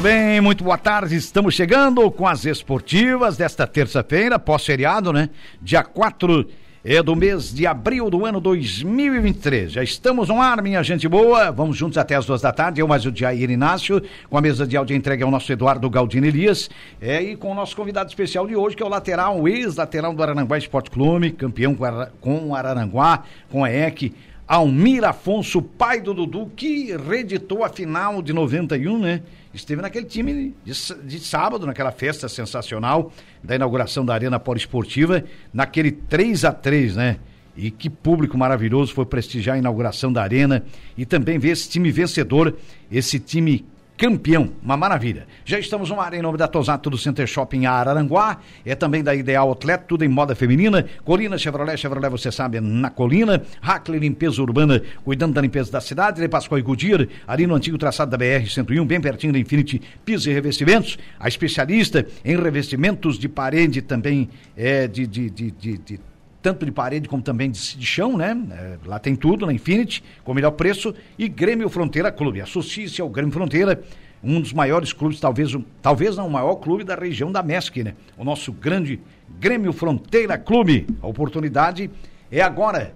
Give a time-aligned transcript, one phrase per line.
[0.00, 1.14] Muito bem, muito boa tarde.
[1.14, 5.28] Estamos chegando com as esportivas desta terça-feira, pós-feriado, né?
[5.60, 6.48] Dia 4
[6.82, 9.72] é do mês de abril do ano 2023.
[9.72, 11.50] Já estamos no ar, minha gente boa.
[11.50, 12.80] Vamos juntos até as duas da tarde.
[12.80, 16.26] Eu, mais o Jair Inácio, com a mesa de áudio entregue ao nosso Eduardo Galdino
[16.26, 16.70] Elias.
[16.98, 20.14] É, e com o nosso convidado especial de hoje, que é o lateral, o ex-lateral
[20.14, 21.76] do Araranguá Esporte Clube, campeão
[22.22, 24.14] com o Araranguá, com a EC.
[24.48, 29.22] Almir Afonso, pai do Dudu, que reeditou a final de 91, né?
[29.52, 30.72] Esteve naquele time de,
[31.04, 33.12] de, sábado, naquela festa sensacional
[33.42, 37.18] da inauguração da Arena Poliesportiva, naquele 3 a 3 né?
[37.56, 40.64] E que público maravilhoso foi prestigiar a inauguração da Arena
[40.96, 42.56] e também ver esse time vencedor,
[42.90, 43.66] esse time
[44.00, 45.26] campeão, uma maravilha.
[45.44, 49.14] Já estamos no ar em nome da Tosato do Center Shopping Araranguá, é também da
[49.14, 54.00] Ideal Outlet, tudo em moda feminina, Colina Chevrolet, Chevrolet você sabe, é na Colina, Hackler
[54.00, 58.10] Limpeza Urbana, cuidando da limpeza da cidade, de Pascoal e Goodyear, ali no antigo traçado
[58.10, 63.82] da BR-101, bem pertinho da Infinity Pisos e Revestimentos, a especialista em revestimentos de parede
[63.82, 66.00] também, é, de, de, de, de
[66.42, 68.36] tanto de parede como também de, de chão, né?
[68.52, 70.94] É, lá tem tudo na Infinity, com o melhor preço.
[71.18, 72.40] E Grêmio Fronteira Clube.
[72.40, 73.82] Associe-se ao Grêmio Fronteira,
[74.22, 77.94] um dos maiores clubes, talvez, talvez não o maior clube da região da MESC, né?
[78.16, 79.00] O nosso grande
[79.38, 80.86] Grêmio Fronteira Clube.
[81.02, 81.90] A oportunidade
[82.30, 82.94] é agora.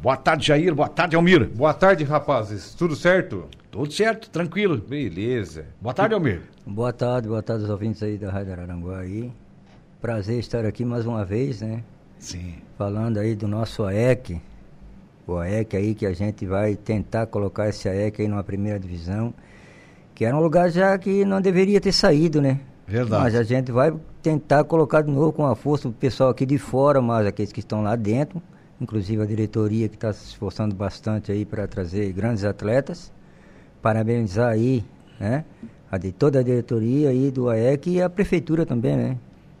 [0.00, 0.74] Boa tarde, Jair.
[0.74, 1.48] Boa tarde, Almir.
[1.48, 2.74] Boa tarde, rapazes.
[2.74, 3.46] Tudo certo?
[3.70, 4.78] Tudo certo, tranquilo.
[4.78, 5.66] Beleza.
[5.80, 6.42] Boa tarde, Almir.
[6.64, 9.30] Boa tarde, boa tarde aos ouvintes aí da Rádio Araranguá aí.
[10.00, 11.82] Prazer estar aqui mais uma vez, né?
[12.18, 12.54] Sim.
[12.76, 14.40] Falando aí do nosso AEC,
[15.26, 19.32] o AEC aí que a gente vai tentar colocar esse AEC aí numa primeira divisão,
[20.14, 22.60] que era um lugar já que não deveria ter saído, né?
[22.86, 23.22] Verdade.
[23.22, 26.56] Mas a gente vai tentar colocar de novo com a força do pessoal aqui de
[26.56, 28.42] fora, mas aqueles que estão lá dentro,
[28.80, 33.12] inclusive a diretoria que está se esforçando bastante aí para trazer grandes atletas.
[33.82, 34.84] Parabenizar aí,
[35.20, 35.44] né?
[35.90, 39.16] A de toda a diretoria aí do AEC e a prefeitura também, né?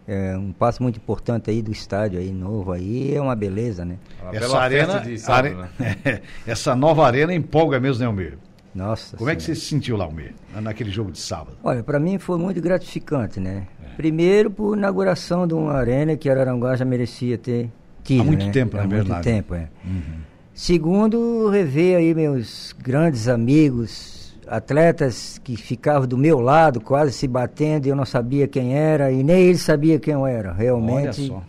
[0.08, 3.98] É um passo muito importante aí do estádio aí novo aí, é uma beleza, né?
[4.22, 6.22] Uma essa arena, sábado, né?
[6.46, 8.38] essa nova arena empolga mesmo, né, Almir?
[8.74, 9.18] Nossa.
[9.18, 9.32] Como senhora.
[9.34, 11.58] é que você se sentiu lá, Almir, naquele jogo de sábado?
[11.62, 13.66] Olha, para mim foi muito gratificante, né?
[13.84, 13.96] É.
[13.96, 17.70] Primeiro por inauguração de uma arena que Araranguá já merecia ter
[18.02, 18.52] tido, Há muito né?
[18.52, 19.24] tempo, Há na muito verdade.
[19.24, 19.68] tempo, é.
[19.84, 20.20] Uhum.
[20.54, 24.17] Segundo, rever aí meus grandes amigos,
[24.50, 29.10] atletas que ficavam do meu lado, quase se batendo, e eu não sabia quem era,
[29.12, 30.52] e nem ele sabia quem eu era.
[30.52, 31.22] Realmente.
[31.22, 31.42] Olha só.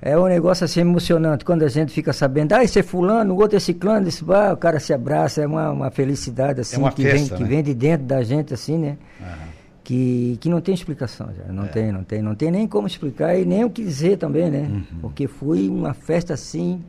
[0.00, 3.38] É um negócio assim emocionante, quando a gente fica sabendo, ah, esse é fulano, o
[3.38, 6.78] outro é ciclano, esse, ah, o cara se abraça, é uma, uma felicidade assim, é
[6.78, 7.36] uma que, festa, vem, né?
[7.36, 8.98] que vem de dentro da gente, assim, né?
[9.20, 9.26] Uhum.
[9.82, 11.68] Que, que não tem explicação já, não É.
[11.68, 14.68] tem, não tem, não tem nem como explicar e nem o que dizer também, né?
[14.70, 14.84] Uhum.
[15.00, 16.82] Porque foi uma festa assim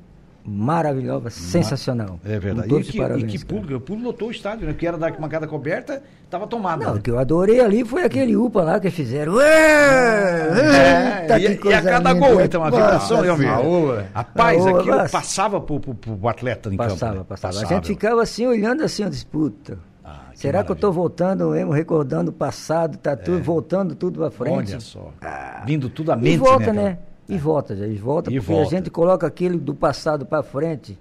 [0.48, 2.20] maravilhosa, sensacional.
[2.26, 2.74] É verdade.
[2.74, 3.48] E que, e parabéns, que cara.
[3.54, 4.74] público, o público lotou o estádio, né?
[4.74, 6.84] Que era da arquibancada coberta, estava tomado.
[6.84, 7.00] Não, né?
[7.00, 9.40] o que eu adorei ali foi aquele UPA lá que fizeram.
[9.42, 12.28] É, Eita, e, que e a cada linda.
[12.28, 13.36] gol entra uma vibração, Almir?
[13.38, 14.10] Senhora.
[14.14, 17.18] Rapaz, Aoa, aquilo mas- passava pro, pro, pro atleta em Passava, campo.
[17.18, 17.26] né?
[17.28, 19.78] passava, A gente ficava assim, olhando assim, eu disse, puta.
[20.04, 20.92] Ah, que será que eu maravilha.
[20.94, 24.72] voltando mesmo, recordando o passado, tá tudo, voltando tudo pra frente?
[24.72, 25.12] Olha só.
[25.66, 26.84] Vindo tudo à mente, E volta, né?
[26.84, 26.98] né?
[27.30, 28.68] E volta, já, e volta, E porque volta.
[28.68, 30.98] a gente coloca aquilo do passado pra frente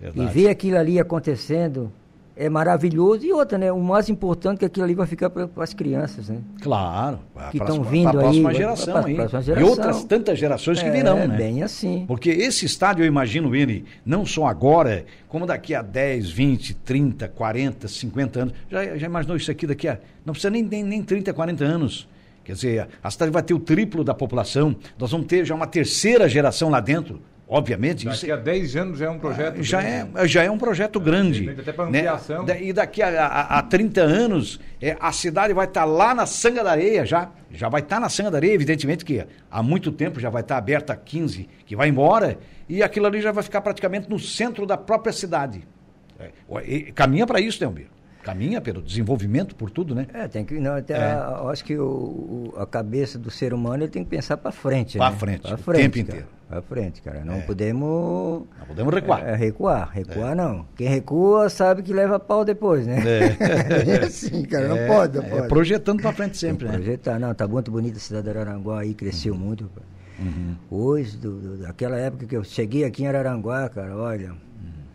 [0.00, 0.28] Verdade.
[0.28, 1.92] e vê aquilo ali acontecendo,
[2.36, 3.24] é maravilhoso.
[3.24, 3.70] E outra, né?
[3.70, 6.38] O mais importante é que aquilo ali vai ficar para as crianças, né?
[6.62, 7.18] Claro.
[7.50, 9.14] Que pra- tão pra- vindo aí, geração pra- pra aí.
[9.16, 9.68] próxima E geração.
[9.68, 11.36] outras tantas gerações que é, virão, né?
[11.36, 12.04] bem assim.
[12.08, 17.28] Porque esse estádio, eu imagino ele, não só agora, como daqui a 10, 20, 30,
[17.28, 18.54] 40, 50 anos.
[18.70, 19.98] Já, já imaginou isso aqui daqui a.
[20.24, 22.08] Não precisa nem, nem, nem 30, 40 anos.
[22.50, 24.74] Quer dizer, a cidade vai ter o triplo da população.
[24.98, 27.22] Nós vamos ter já uma terceira geração lá dentro.
[27.52, 29.60] Obviamente, isso Daqui a 10 anos já é um projeto.
[29.62, 30.10] já grande.
[30.18, 31.44] é, já é um projeto grande.
[31.46, 31.98] tem até pra né?
[31.98, 32.44] ampliação.
[32.44, 36.26] Da- E daqui a, a, a 30 anos, é, a cidade vai estar lá na
[36.26, 37.30] Sanga da Areia já.
[37.52, 40.56] Já vai estar na Sanga da Areia, evidentemente que há muito tempo já vai estar
[40.58, 42.38] aberta a 15, que vai embora,
[42.68, 45.62] e aquilo ali já vai ficar praticamente no centro da própria cidade.
[46.20, 47.86] É, caminha para isso, né, Almir?
[48.22, 50.06] Caminha pelo desenvolvimento, por tudo, né?
[50.12, 50.60] É, tem que.
[50.60, 51.12] Não, até É.
[51.12, 54.52] a- acho que o, o- a cabeça do ser humano ele tem que pensar para
[54.52, 54.98] frente.
[54.98, 55.16] Pra né?
[55.16, 56.18] frente, Pra o frente, tempo cara.
[56.18, 56.26] inteiro.
[56.46, 57.24] Pra frente, cara.
[57.24, 57.40] Não É.
[57.42, 58.42] podemos.
[58.58, 59.26] Não podemos recuar.
[59.26, 59.90] É, recuar.
[59.90, 60.66] Recuar não.
[60.76, 62.98] Quem recua sabe que leva pau depois, né?
[63.40, 64.68] É, assim, cara.
[64.68, 65.48] Não É, pode, não é pode.
[65.48, 66.74] projetando pra frente sempre, né?
[66.74, 67.18] projetar.
[67.18, 69.64] Não, tá muito bonita a cidade de Araranguá aí, cresceu muito.
[69.74, 69.80] pá.
[70.18, 70.54] Uhum.
[70.70, 74.32] Hoje, do, do- daquela época que eu cheguei aqui em Araranguá, cara, olha,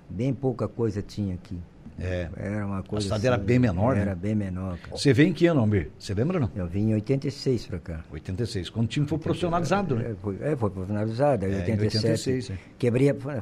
[0.07, 1.57] bem pouca coisa tinha aqui.
[2.00, 2.27] É.
[2.38, 3.06] Era uma coisa.
[3.06, 4.01] cidade era bem menor, né?
[4.01, 4.97] Era bem menor, cara.
[4.97, 5.89] Você vem em que ano, Almir?
[5.97, 6.51] Você lembra ou não?
[6.56, 8.03] Eu vim em 86 pra cá.
[8.12, 10.12] 86, quando o time foi profissionalizado, né?
[10.12, 11.95] É, foi, é, foi profissionalizado, É, em 87.
[12.07, 12.57] 86, é.
[12.77, 13.33] Quebrei, a- foi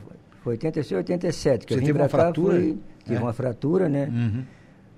[0.44, 2.60] foi 86, 87, que Você eu vim teve uma cá, fratura?
[2.60, 3.20] fui- tive É.
[3.20, 4.10] uma fratura, né?
[4.12, 4.44] Uhum.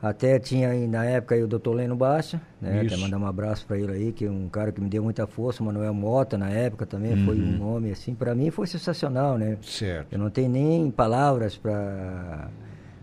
[0.02, 2.84] Até tinha aí, na época aí o doutor Leno Baixa, né?
[2.84, 2.94] Isso.
[2.94, 5.26] Até mandar um abraço para ele aí, que é um cara que me deu muita
[5.26, 7.54] força, o Manuel Mota na época também, foi Uhum.
[7.54, 9.58] um nome assim, para mim foi sensacional, né?
[9.62, 10.12] Certo.
[10.12, 12.50] Eu não tenho nem palavras para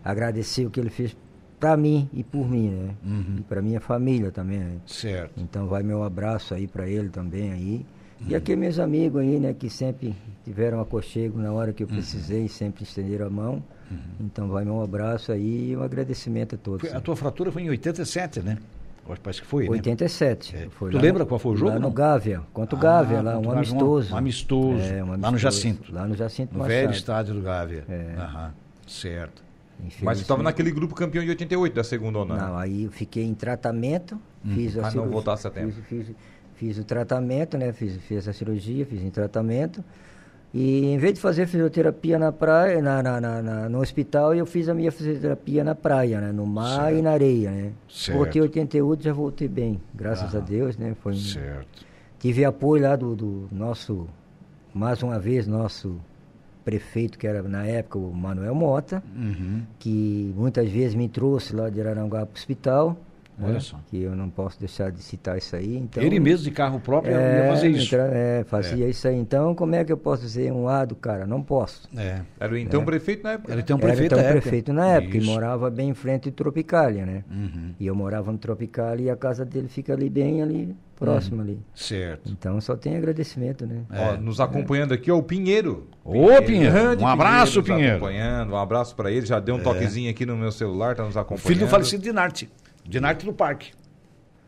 [0.03, 1.15] agradecer o que ele fez
[1.59, 2.89] para mim e por mim, né?
[3.05, 3.35] Uhum.
[3.39, 4.77] E para minha família também, né?
[4.85, 5.31] Certo.
[5.37, 7.85] Então vai meu abraço aí para ele também aí.
[8.21, 8.27] Uhum.
[8.29, 10.13] E aqui meus amigos aí, né, que sempre
[10.43, 13.63] tiveram aconchego na hora que eu precisei, sempre estenderam a mão.
[14.19, 16.81] Então vai meu abraço aí e um agradecimento a todos.
[16.81, 16.99] Foi- a né?
[16.99, 18.57] tua fratura foi em 87, né?
[19.21, 19.69] Parece que foi, né?
[19.71, 20.55] 87.
[20.55, 20.67] É.
[20.69, 21.89] Foi Tu lá lembra no- qual foi o jogo, Lá não?
[21.89, 24.13] no Gávea, contra o Ah, Gávea, lá, contra um o Gávea, um- amistoso.
[24.13, 25.37] um amistoso, É, um lá no amistoso.
[25.39, 25.93] Jacinto.
[25.93, 26.99] Lá no Jacinto No velho Machado.
[26.99, 27.83] estádio do Gávea.
[27.89, 28.15] É.
[28.17, 28.53] Aham.
[28.87, 29.43] Certo.
[30.01, 32.35] Mas você estava naquele grupo campeão de 88 da segunda onda.
[32.35, 32.41] né?
[32.41, 34.17] Não, aí eu fiquei em tratamento,
[34.53, 35.71] fiz a Ah, não cirurgia- voltasse a tempo.
[35.73, 36.15] Fiz, fiz,
[36.55, 37.71] fiz o tratamento, né?
[37.73, 39.83] Fiz, fiz a cirurgia, fiz em tratamento.
[40.53, 44.45] E em vez de fazer fisioterapia na praia, na, na, na- na- no hospital, eu
[44.45, 46.31] fiz a minha fisioterapia na praia, né?
[46.31, 46.97] No mar Certo.
[46.99, 47.71] e na areia, né?
[47.89, 48.17] Certo.
[48.17, 50.45] Voltei em 88, já voltei bem, graças a Aham.
[50.47, 50.95] Deus, né?
[51.01, 51.83] Foi Certo.
[52.19, 54.07] Tive apoio lá do, do nosso,
[54.73, 55.99] mais uma vez, nosso
[56.63, 59.61] prefeito, que era na época o Manuel Mota, Uhum.
[59.79, 62.97] que muitas vezes me trouxe lá de Araranguá para o hospital.
[63.41, 63.79] Olha né, só.
[63.89, 65.75] Que eu não posso deixar de citar isso aí.
[65.75, 67.95] Então, Ele mesmo de carro próprio é, ia fazer isso.
[67.95, 69.15] entra- é, fazia isso aí.
[69.17, 71.25] Então, como é que eu posso dizer um lado, cara?
[71.25, 71.89] Não posso.
[71.97, 72.21] É.
[72.39, 73.51] Era o então prefeito na época.
[73.51, 73.65] Ele né?
[73.65, 75.27] tem um Era prefeito então prefeito na época, Isso.
[75.27, 77.23] e morava bem em frente do Tropicália, né?
[77.31, 77.71] Uhum.
[77.79, 81.59] E eu morava no Tropicália e a casa dele fica ali bem ali, próximo ali.
[81.75, 82.31] Certo.
[82.31, 83.83] Então só tem agradecimento, né?
[83.91, 85.87] Ó, nos acompanhando aqui, ó, o Pinheiro.
[86.03, 87.97] Ô, Pinheiro, grande um abraço, nos Pinheiro.
[87.97, 89.25] acompanhando, um abraço pra ele.
[89.25, 91.47] Já deu um toquezinho aqui no meu celular, tá nos O acompanhando.
[91.47, 92.49] filho do falecido Dinarte.
[92.85, 93.71] Dinarte do Parque.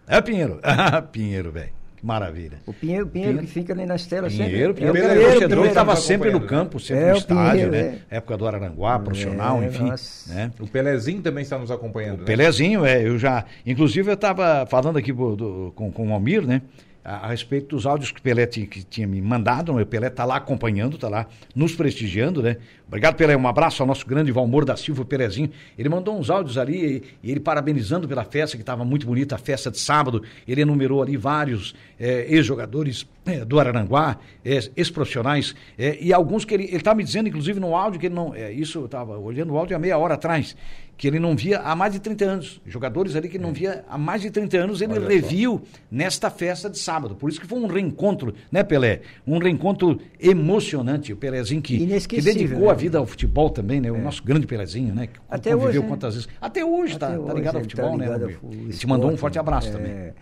[0.07, 0.59] É, Pinheiro?
[0.63, 1.71] Ah, Pinheiro, velho.
[2.05, 2.59] Maravilha.
[2.67, 3.39] O Pinheiro, o Pinheiro, Pinheiro.
[3.39, 4.85] que fica ali nas telas Pinheiro, sempre.
[4.85, 7.51] Pinheiro, é o Pinheiro, torcedor que Pinheiro estava sempre no campo, sempre É, no estádio,
[7.69, 7.99] Pinheiro, né?
[8.11, 9.85] Época do Araranguá, profissional, É, enfim.
[9.85, 10.31] nossa.
[10.31, 10.51] Né?
[10.59, 12.25] O Pelezinho também está nos acompanhando, O né?
[12.25, 13.43] Pelezinho, é, eu já.
[13.65, 16.61] Inclusive, eu estava falando aqui do- do- com, com o Almir, né?
[17.03, 19.73] A, a respeito dos áudios que o Pelé tinha, que tinha me mandado.
[19.73, 21.25] né, O Pelé está lá acompanhando, está lá
[21.55, 22.57] nos prestigiando, né?
[22.87, 23.35] Obrigado, Pelé.
[23.35, 25.49] Um abraço ao nosso grande Valmor da Silva, o Pelezinho.
[25.77, 29.35] Ele mandou uns áudios ali, e, e ele parabenizando pela festa, que estava muito bonita,
[29.35, 30.21] a festa de sábado.
[30.47, 36.65] Ele enumerou ali vários eh, ex-jogadores eh, do Araranguá, eh, ex-profissionais, e alguns que ele
[36.75, 38.33] estava me dizendo, inclusive, no áudio, que ele não.
[38.35, 40.55] isso eu estava olhando o áudio há meia hora atrás,
[40.97, 42.61] que ele não via há mais de 30 anos.
[42.65, 45.07] Jogadores ali que ele não via há mais de 30 anos, ele Olha só.
[45.07, 45.61] reviu
[45.91, 47.15] nesta festa de sábado.
[47.15, 49.01] Por isso que foi um reencontro, né, Pelé?
[49.27, 51.11] Um reencontro emocionante.
[51.11, 51.77] O Pelézinho que,
[52.07, 53.91] que dedicou vida ao futebol também, né?
[53.91, 55.07] O nosso grande Pelezinho, né?
[55.07, 55.87] Que Até conviveu hoje, né?
[55.87, 56.29] quantas vezes.
[56.39, 58.05] Até hoje, tá, Até tá hoje ligado ao tá futebol, né?
[58.05, 58.39] ligado Rubinho?
[58.43, 59.71] ao Ele te esporte, mandou um forte abraço é.
[59.71, 60.13] também.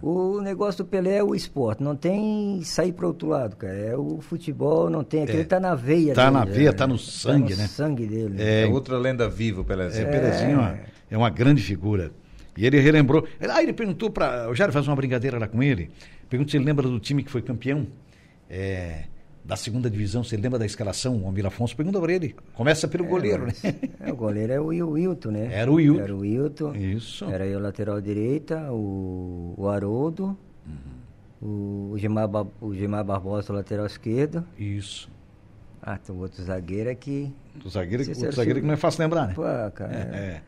[0.00, 3.74] O negócio do Pelé é o esporte, não tem sair para outro lado, cara.
[3.74, 5.24] É o futebol, não tem.
[5.24, 5.44] Aquele É.
[5.44, 6.36] tá na veia Tá dele.
[6.38, 6.76] na veia, né?
[6.76, 7.68] tá no sangue, tá no né?
[7.68, 8.36] sangue dele.
[8.42, 10.08] É, É outra lenda viva, o É, Pelezinho.
[10.10, 10.74] Pelezinho ó,
[11.10, 12.12] é uma grande figura.
[12.56, 13.26] E ele relembrou.
[13.50, 14.48] Ah, ele perguntou para.
[14.48, 15.90] O Jair faz uma brincadeira lá com ele.
[16.30, 17.86] Pergunta se ele lembra do time que foi campeão
[18.48, 19.04] é,
[19.44, 20.22] da segunda divisão.
[20.32, 21.76] Ele lembra da escalação, o Amir Afonso.
[21.76, 22.34] Pergunta para ele.
[22.54, 23.74] Começa pelo goleiro, mas- né?
[24.00, 25.48] É, o goleiro é o Wil- Wilton, né?
[25.52, 26.00] Era o Wilton.
[26.02, 26.74] Era o Wilton.
[26.74, 27.24] Isso.
[27.26, 30.36] Era eu lateral direita, o, o Haroldo,
[31.42, 31.90] Uhum.
[31.92, 34.44] o, Gilmar, Ba- o Gilmar Barbosa, lateral esquerdo.
[34.58, 35.10] Isso.
[35.82, 37.30] Ah, tem outro zagueiro aqui.
[37.62, 39.34] O zagueiro, Esse o era o zagueiro que não é fácil lembrar, né?
[39.34, 39.42] Pô,
[39.74, 39.92] cara.
[39.92, 40.42] É, é.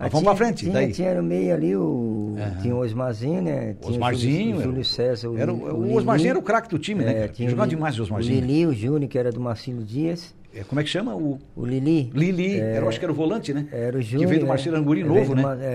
[0.00, 0.58] Ah, Mas vamos tinha- pra frente.
[0.62, 0.92] Tinha, daí.
[0.92, 2.34] tinha no meio ali o.
[2.38, 2.62] Aham.
[2.62, 3.76] Tinha o Osmarzinho, né?
[3.80, 4.56] Tinha Osmarzinho.
[4.56, 5.28] O Júlio, o César.
[5.28, 5.94] O, era, o, o.
[5.96, 7.24] Osmarzinho era o craque do time, né?
[7.24, 8.40] É, tinha o Jogava demais o O Osmarzinho.
[8.40, 10.34] Lili, o Júnior, que era do Marcílio Dias.
[10.54, 11.14] É, como é que chama?
[11.14, 12.10] O O Lili.
[12.14, 12.58] Lili.
[12.58, 13.68] É, Era, acho que era o volante, né?
[13.70, 14.28] Era o Que Júnior.
[14.30, 14.48] veio do é.
[14.48, 15.42] Marcelo Anguri Veio novo, né?
[15.60, 15.66] É,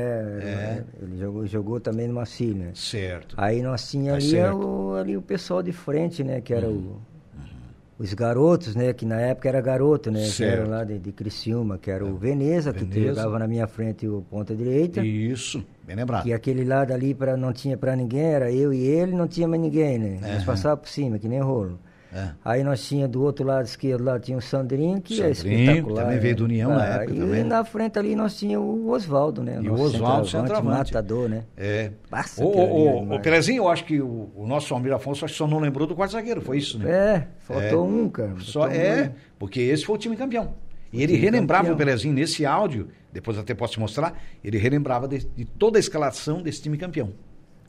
[0.44, 0.84] É.
[1.04, 2.72] ele jogou, jogou também no Marcílio, né?
[2.74, 3.36] Certo.
[3.38, 6.42] Aí nós tinha Tá ali, o, ali o pessoal de frente, né?
[6.42, 6.76] Que era Uhum.
[6.98, 7.15] o,
[7.98, 8.92] os garotos, né?
[8.94, 10.22] Que na época era garoto, né?
[10.24, 10.60] Que Certo.
[10.62, 13.16] era lá de, de Criciúma, que era o Veneza, que Veneza.
[13.16, 15.04] jogava na minha frente o ponta direita.
[15.06, 15.64] Isso.
[15.86, 16.24] Bem lembrado.
[16.24, 19.48] Que aquele lado ali pra, não tinha pra ninguém, era eu e ele, não tinha
[19.48, 20.18] mais ninguém, né?
[20.22, 20.46] Nós Aham.
[20.46, 21.80] passava por cima, que nem rolo.
[22.18, 22.30] É.
[22.46, 26.04] Aí nós tinha do outro lado esquerdo lá tinha o Sandrinho, que é Sandrinho, espetacular.
[26.06, 26.38] também veio né?
[26.38, 27.44] do União na Ah, época E também.
[27.44, 29.60] na frente ali nós tinha o Oswaldo, né?
[29.62, 31.44] E o Oswaldo, centroavante, matador, né?
[31.58, 31.92] É.
[32.10, 35.38] Passa ô, ô, mas- Pelezinho, eu acho que o, o nosso Almir Afonso acho que
[35.38, 36.90] só não lembrou do quarto zagueiro, foi isso, né?
[36.90, 37.90] É, faltou É.
[37.90, 38.34] um, cara.
[38.40, 39.20] Só é, um.
[39.38, 40.54] porque esse foi o time campeão.
[40.94, 41.76] E ele relembrava campeão.
[41.76, 45.82] o Pelezinho nesse áudio, depois até posso te mostrar, ele relembrava de, de toda a
[45.82, 47.12] escalação desse time campeão.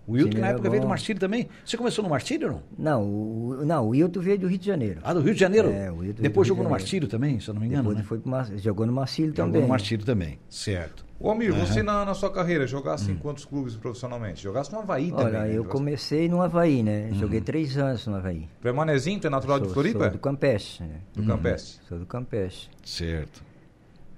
[0.06, 0.90] O Wilton time na era época veio do bom.
[0.90, 1.48] Marcílio também.
[1.64, 2.62] Você começou no Marcílio ou não?
[2.78, 5.00] Não, o, não, o Wilton veio do Rio de Janeiro.
[5.02, 5.68] Ah, do Rio de Janeiro?
[5.70, 6.70] É, o do Depois Rio jogou de no.
[6.70, 8.04] Marcílio também, se eu não me engano, Depois né?
[8.04, 8.46] foi pro Mar...
[8.56, 9.62] jogou no Marcílio Jogou também.
[9.62, 11.04] no Marcílio também, certo.
[11.18, 14.42] Ô, Almir, você na, na sua carreira jogasse em quantos clubes profissionalmente?
[14.42, 15.24] Jogasse no Havaí também.
[15.26, 15.56] Olha, né?
[15.56, 17.08] eu comecei no Havaí, né?
[17.10, 17.18] Uhum.
[17.18, 18.46] Joguei três anos no Havaí.
[18.60, 20.00] Tu é manezinho, tu é natural de Sou- Floripa?
[20.00, 21.00] Sou do Campeche, né?
[21.14, 21.80] Do Campestre.
[21.88, 22.68] Sou do Campeche.
[22.84, 23.42] Certo.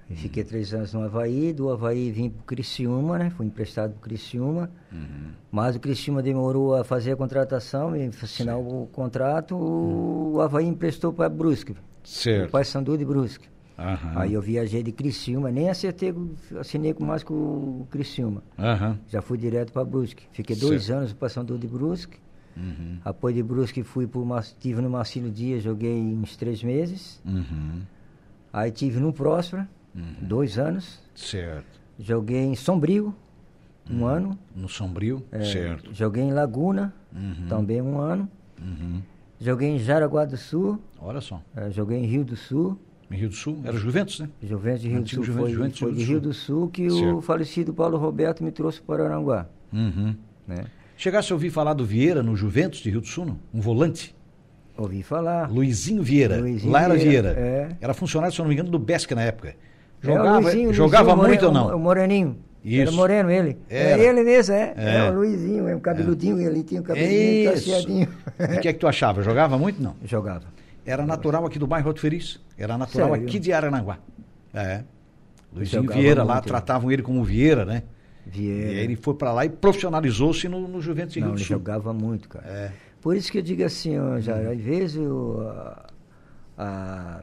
[0.09, 3.29] E fiquei três anos no Havaí, do Havaí vim pro Criciúma, né?
[3.29, 4.69] Fui emprestado pro Criciúma.
[5.51, 11.13] Mas o Criciúma demorou a fazer a contratação, e assinar o contrato, o Havaí emprestou
[11.13, 11.75] para Brusque.
[12.03, 12.47] Certo.
[12.47, 13.47] O Paysandu de Brusque.
[14.15, 16.13] Aí eu viajei de Criciúma, nem acertei,
[16.59, 18.41] assinei com mais com o Criciúma.
[19.07, 20.23] Já fui direto para Brusque.
[20.31, 20.97] Fiquei dois Certo.
[20.97, 22.17] anos no Paysandu de Brusque.
[22.57, 22.97] Uhum.
[23.05, 27.21] Após de Brusque fui pro Mar- tive no Marcílio Dias, joguei uns três meses.
[27.23, 27.81] Uhum.
[28.51, 29.69] Aí tive no Próspera,
[30.21, 31.01] dois anos.
[31.15, 31.79] Certo.
[31.97, 33.13] Joguei em Sombrio,
[33.89, 34.37] um ano.
[34.55, 35.93] No Sombrio, É, certo.
[35.93, 37.47] Joguei em Laguna, Uhum.
[37.47, 38.29] também um ano.
[38.61, 39.01] Uhum.
[39.39, 41.41] Joguei em Jaraguá do Sul, Olha só.
[41.55, 42.77] eh, joguei em Rio do Sul.
[43.09, 44.29] Em Rio do Sul, era Juventus, né?
[44.43, 46.29] Juventus de Rio do Antigo Sul Juventus, foi, Juventus foi Rio de do Rio Sul.
[46.29, 47.17] do Sul que Certo.
[47.17, 49.47] o falecido Paulo Roberto me trouxe para Aranguá.
[49.73, 50.15] Uhum.
[50.47, 50.65] Né?
[50.95, 53.39] Chegasse a ouvir falar do Vieira no Juventus de Rio do Sul, não?
[53.53, 54.13] um volante?
[54.77, 55.49] Ouvi falar.
[55.51, 56.39] Luizinho Vieira.
[56.39, 57.33] Luizinho Lá era Vieira.
[57.33, 57.77] Vieira, é.
[57.81, 59.55] Era funcionário, se eu não me engano, do Besque na época.
[60.01, 61.79] É, o Jogava, Luizinho, o jogava Luizinho, muito o ou more- O não?
[61.79, 62.37] Moreninho.
[62.65, 62.93] Era Isso.
[62.93, 63.57] moreno ele.
[63.69, 64.01] Era.
[64.01, 64.73] É ele mesmo, é.
[64.75, 64.95] É.
[64.97, 67.71] É, o Luizinho, é, o cabeludinho, ele tinha o É cabeludinho isso.
[67.71, 68.07] cacheadinho.
[68.37, 69.21] O que é que tu achava?
[69.23, 69.95] Jogava muito, não?
[70.03, 70.43] Jogava.
[70.85, 72.39] Era natural aqui do bairro Alto Feliz.
[72.57, 73.25] Era natural Sério?
[73.25, 73.97] aqui de Aranaguá.
[74.53, 74.83] É.
[75.53, 77.83] Luizinho Jogava Vieira, lá tratavam ele como Vieira, né?
[78.25, 78.71] Vieira.
[78.73, 81.45] E aí ele foi pra lá e profissionalizou-se no, no Juventus Não, Rio do ele
[81.45, 81.57] Sul.
[81.57, 82.45] jogava muito, cara.
[82.45, 82.71] É.
[83.01, 85.85] Por isso que eu digo assim, ó, já, às vezes o, a,
[86.57, 87.21] a-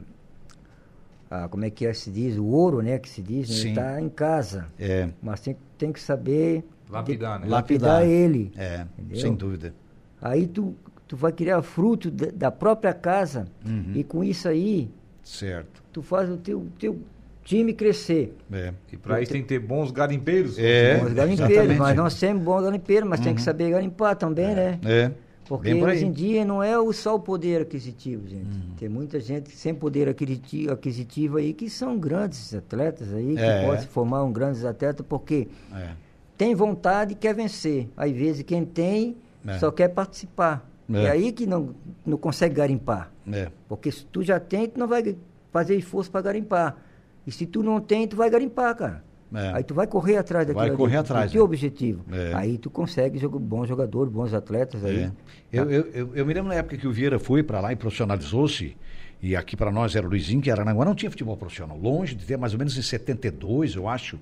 [1.29, 4.01] a- como é que é, se diz, o ouro, né, que se diz, né, está
[4.01, 4.67] em casa.
[4.79, 5.09] É.
[5.21, 7.51] Mas tem, tem que saber Lapidar, de- né?
[7.51, 8.51] lapidar ele.
[8.57, 9.19] É, entendeu?
[9.21, 9.73] sem dúvida.
[10.21, 10.73] Aí tu,
[11.07, 13.91] tu vai criar fruto da, da própria casa Uhum.
[13.95, 14.89] e com isso aí
[15.23, 15.83] Certo.
[15.91, 16.97] tu faz o teu, teu
[17.43, 18.35] time crescer.
[18.51, 18.73] É.
[18.91, 20.57] E pra isso tem que ter bons garimpeiros.
[20.57, 20.97] É.
[20.97, 21.71] Bons garimpeiros, exatamente.
[21.79, 21.85] Uhum.
[21.85, 24.79] mas nós temos bons garimpeiros, mas tem que saber garimpar também, né?
[24.83, 25.11] É.
[25.47, 28.45] Porque por hoje em dia não é só o poder aquisitivo, gente.
[28.45, 28.75] Uhum.
[28.77, 33.65] Tem muita gente sem poder aquisitivo, aquisitivo aí que são grandes atletas aí, que É.
[33.65, 35.91] podem se formar um grandes atletas porque É.
[36.37, 37.87] tem vontade e quer vencer.
[37.95, 39.15] Às vezes quem tem
[39.47, 39.57] É.
[39.57, 40.69] só quer participar.
[40.93, 41.03] É.
[41.05, 41.75] É aí que não,
[42.05, 43.11] não consegue garimpar.
[43.31, 43.49] É.
[43.69, 45.15] Porque se tu já tem, tu não vai
[45.51, 46.77] fazer esforço para garimpar.
[47.25, 49.03] E se tu não tem, tu vai garimpar, cara.
[49.33, 49.55] É.
[49.55, 51.45] Aí tu vai correr atrás daquilo Vai ali, correr do atrás, teu né?
[51.45, 52.05] objetivo.
[52.11, 52.33] É.
[52.33, 54.99] Aí tu consegue jogar bons jogadores, bons atletas aí.
[54.99, 55.11] É.
[55.51, 57.75] Eu, eu, eu, eu me lembro na época que o Vieira foi para lá e
[57.75, 58.75] profissionalizou-se,
[59.21, 61.77] e aqui para nós era o Luizinho, que era Aranaguá, não tinha futebol profissional.
[61.77, 64.19] Longe de ter, mais ou menos em 72, eu acho.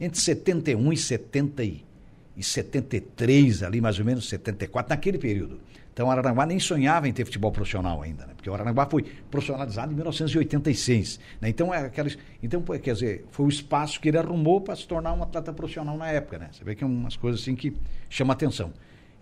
[0.00, 1.84] Entre 71 e 70 e,
[2.36, 5.60] e 73, ali mais ou menos, 74, naquele período.
[5.92, 8.32] Então, o Aranaguá nem sonhava em ter futebol profissional ainda, né?
[8.34, 11.20] Porque o Aranaguá foi profissionalizado em 1986.
[11.40, 11.50] Né?
[11.50, 15.12] Então, é aquelas, então, quer dizer, foi o espaço que ele arrumou para se tornar
[15.12, 16.48] um atleta profissional na época, né?
[16.50, 17.76] Você vê que é umas coisas assim que
[18.08, 18.72] chamam atenção.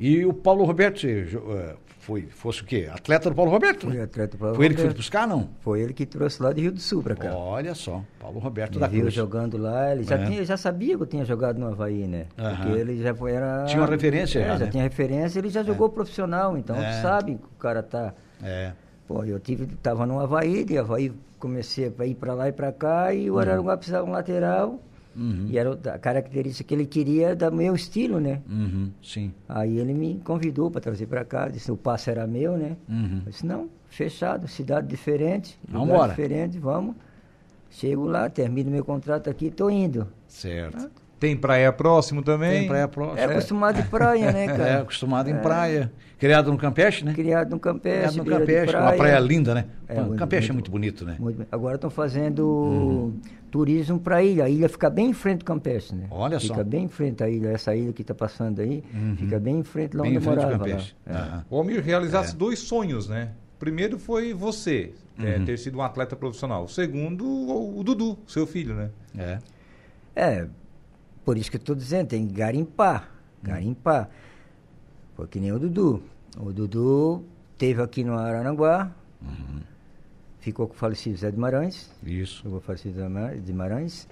[0.00, 2.88] E o Paulo Roberto você, eh, foi, fosse o quê?
[2.90, 3.87] Atleta do Paulo Roberto?
[3.87, 4.97] Foi atleta do Paulo Foi ele que foi Roberto.
[4.97, 5.50] buscar, não?
[5.61, 7.35] Foi ele que trouxe lá de Rio do Sul pra cá.
[7.37, 9.12] Olha só, Paulo Roberto Me da viu Cruz.
[9.14, 10.25] jogando lá, ele já, É.
[10.26, 12.25] tinha, já sabia que eu tinha jogado no Havaí, né?
[12.35, 13.66] Porque ele já foi, era...
[13.66, 14.66] Tinha uma referência é, já, né?
[14.71, 17.02] tinha referência, ele já jogou profissional, então É.
[17.02, 18.14] sabe que o cara tá...
[18.42, 18.73] É,
[19.07, 22.73] Pô, eu tive, tava no Havaí, de Havaí comecei a ir pra lá e pra
[22.73, 24.80] cá, e o Araranguá precisava de um lateral,
[25.21, 28.41] uhum, e era a característica que ele queria do meu estilo, né?
[28.49, 29.33] uhum, sim.
[29.49, 32.77] Aí ele me convidou para trazer para cá, disse o passe era meu, né?
[32.89, 33.23] Uhum.
[33.27, 36.09] Eu disse, não, fechado, cidade diferente, lugar embora.
[36.11, 36.97] diferente, vamos.
[37.71, 40.09] Chego lá, termino meu contrato aqui, tô indo.
[40.27, 40.91] Certo.
[41.21, 42.61] Tem praia próximo também.
[42.61, 43.21] Tem praia próxima.
[43.21, 44.67] É acostumado de praia, né, cara?
[44.69, 45.93] É, acostumado em praia.
[46.19, 47.12] Criado no Campeche, né?
[47.15, 49.67] Criado no Campeche, Criado no Campeche, uma praia linda, né?
[49.87, 51.17] É, Pô, muito- Campeche é muito- muito bonito, né?
[51.19, 51.47] Muito.
[51.53, 53.12] Agora estão fazendo
[53.50, 54.45] turismo para a ilha.
[54.45, 56.07] A ilha fica bem em frente do Campeche, né?
[56.11, 56.65] Olha fica só.
[56.65, 57.49] bem em frente à ilha.
[57.50, 58.83] Essa ilha que está passando aí,
[59.17, 60.65] fica bem em frente lá Bem onde em eu frente do morava.
[60.65, 60.71] lá.
[60.71, 60.95] Campeche.
[61.07, 61.12] É.
[61.12, 61.45] Aham.
[61.50, 62.37] O Almir realizasse É.
[62.39, 63.31] dois sonhos, né?
[63.59, 65.45] Primeiro foi você, é, Uhum.
[65.45, 66.65] ter sido um atleta profissional.
[66.65, 68.91] O segundo, o, o Dudu, seu filho, né?
[69.19, 69.39] É.
[70.17, 70.47] É,
[71.25, 73.11] por isso que eu estou dizendo, tem que garimpar.
[73.43, 74.09] Garimpar.
[75.15, 76.03] Foi que nem o Dudu.
[76.39, 77.25] O Dudu
[77.59, 78.91] teve aqui no Araranguá,
[80.41, 81.91] Ficou com o falecido Zé de Marães.
[82.03, 82.43] Isso.
[82.45, 82.99] Jogou com o falecido
[83.45, 84.09] de Marães.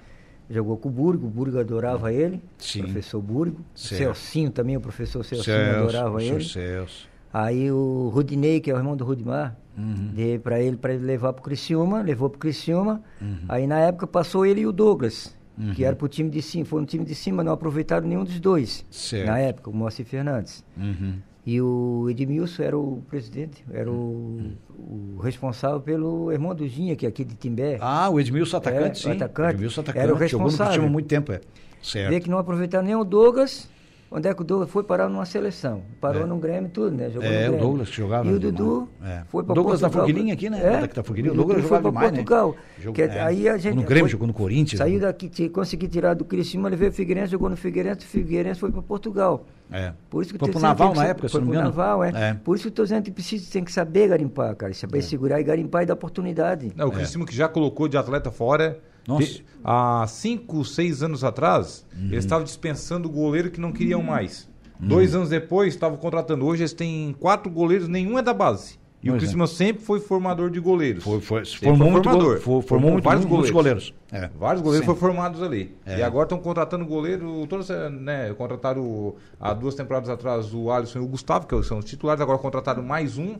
[0.47, 2.39] Jogou com o Burgo, o Burgo adorava ele.
[2.59, 2.83] Sim.
[2.83, 3.59] Professor Burgo.
[3.73, 6.43] Celcinho também, o professor Celcinho Celso, adorava ele.
[6.43, 7.07] Celso.
[7.33, 10.11] Aí o Rudinei, que é o irmão do Rudimar, Uhum.
[10.13, 13.01] dei para ele para ele levar pro Criciúma, levou pro Criciúma.
[13.21, 13.45] Uhum.
[13.47, 15.33] Aí na época passou ele e o Douglas,
[15.75, 18.39] que era pro time de cima, foi no time de cima, não aproveitaram nenhum dos
[18.39, 18.85] dois.
[18.89, 19.27] Certo.
[19.27, 20.63] Na época, o Moacir Fernandes.
[20.77, 21.15] Uhum.
[21.45, 27.05] E o Edmilson era o presidente, era o, o responsável pelo irmão do Ginha, que
[27.05, 27.77] é aqui de Timbé.
[27.81, 29.17] Ah, o Edmilson atacante, É, o sim.
[29.17, 29.53] atacante.
[29.55, 30.05] Edmilson Era atacante.
[30.05, 30.65] o Jogou no responsável.
[30.67, 31.41] Curitiba há muito tempo, é.
[31.81, 32.09] Certo.
[32.09, 33.69] Vê que não aproveitaram nem o Douglas.
[34.11, 35.83] Onde é que o Douglas foi parar numa seleção?
[36.01, 36.25] Parou É.
[36.25, 37.11] no Grêmio e tudo, né?
[37.11, 37.59] Jogou É, no o Grêmio.
[37.59, 38.39] Douglas que jogava E o.
[38.39, 39.21] Dudu É.
[39.29, 40.07] foi para Douglas da Portugal.
[40.07, 40.59] Fogueirinha aqui, né?
[40.63, 40.81] É.
[40.81, 41.31] Daqui da Fogueirinha.
[41.31, 42.07] O O Douglas foi jogava para né?
[42.17, 42.55] Portugal.
[42.79, 43.21] Jogou- Que é.
[43.21, 44.79] Aí a gente Jogou no Grêmio, foi- jogou no Corinthians.
[44.79, 45.05] Saiu né?
[45.05, 48.81] daqui, consegui tirar do Criciúma, levei o Figueirense, jogou no Figueirense, o Figueirense foi para
[48.81, 49.45] Portugal.
[49.71, 49.93] É.
[50.09, 51.77] Por isso que Foi pro Naval na época, se foi não me pro engano.
[51.77, 52.09] Naval, é.
[52.15, 52.33] É.
[52.33, 54.73] Por isso que eu dizendo que precisa, tem que saber garimpar, cara.
[54.73, 56.71] Saber segurar e garimpar e dar oportunidade.
[56.83, 58.79] O Criciúma que já colocou de atleta fora.
[59.07, 59.25] Nossa.
[59.25, 64.47] te- há cinco, seis anos atrás, eles estavam dispensando o goleiro que não queriam mais.
[64.79, 66.45] Dois anos depois, estavam contratando.
[66.45, 68.79] Hoje eles têm quatro goleiros, nenhum é da base.
[69.01, 69.47] E o Pois é.
[69.47, 71.03] Sempre foi formador de goleiros.
[71.05, 72.39] Foi, foi, formou foi muito formador.
[72.39, 73.51] for- formou muito, vários goleiros.
[73.51, 73.93] goleiros.
[74.11, 74.29] É.
[74.37, 75.73] Vários goleiros foram formados ali.
[75.85, 75.99] É.
[75.99, 77.69] E agora estão contratando goleiro, todos,
[78.01, 82.19] né, contrataram há duas temporadas atrás o Alisson e o Gustavo, que são os titulares,
[82.21, 83.35] agora contrataram mais um,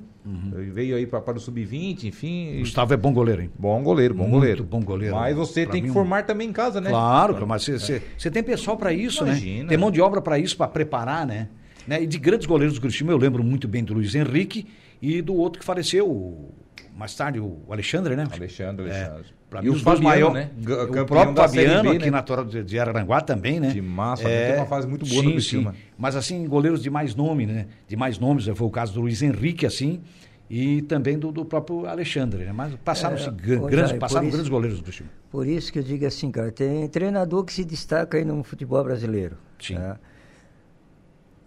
[0.71, 2.53] veio aí para o Sub-20, enfim.
[2.55, 3.51] e- Gustavo é bom goleiro, hein?
[3.59, 4.63] Bom goleiro, bom Muito goleiro.
[4.63, 5.15] bom goleiro.
[5.15, 6.89] Mas você Pra tem que um- formar também em casa, né?
[6.89, 9.31] Claro, claro, mas você tem pessoal para isso, né?
[9.31, 9.67] Imagina.
[9.69, 11.49] Tem mão de obra para isso, para preparar, né?
[11.87, 12.01] né?
[12.03, 14.67] E de grandes goleiros do Cristiano, eu lembro muito bem do Luiz Henrique
[15.01, 16.51] e do outro que faleceu,
[16.95, 18.27] mais tarde, o Alexandre, né?
[18.31, 19.39] Alexandre, É, Alexandre.
[19.49, 20.51] Pra E mim, o os dois Fabiano, maiores.
[20.55, 21.01] né?
[21.01, 22.11] O próprio Fabiano, B, aqui né?
[22.11, 23.69] natural de, de Araranguá também, né?
[23.69, 25.71] De massa, tem uma fase muito boa no sim, Criciúma.
[25.71, 25.77] sim.
[25.97, 27.65] Mas assim, goleiros de mais nome, né?
[27.87, 30.01] De mais nomes, foi o caso do Luiz Henrique, assim,
[30.47, 32.51] e também do, do próprio Alexandre, né?
[32.53, 35.11] Mas passaram-se É, grandes, passaram isso- grandes goleiros do Cristiano.
[35.31, 38.83] Por isso que eu digo assim, cara, tem treinador que se destaca aí no futebol
[38.83, 39.35] brasileiro.
[39.59, 39.75] Sim.
[39.75, 39.97] tá?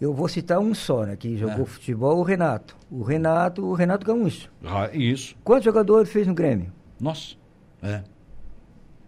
[0.02, 1.14] Eu vou citar um só, né?
[1.16, 1.66] Que jogou É.
[1.66, 2.76] futebol, o Renato.
[2.90, 4.50] O Renato, o Renato Gaúcho.
[4.64, 5.36] Ah, isso.
[5.44, 6.72] Quantos jogadores ele fez no Grêmio?
[7.00, 7.36] Nossa.
[7.82, 8.02] É.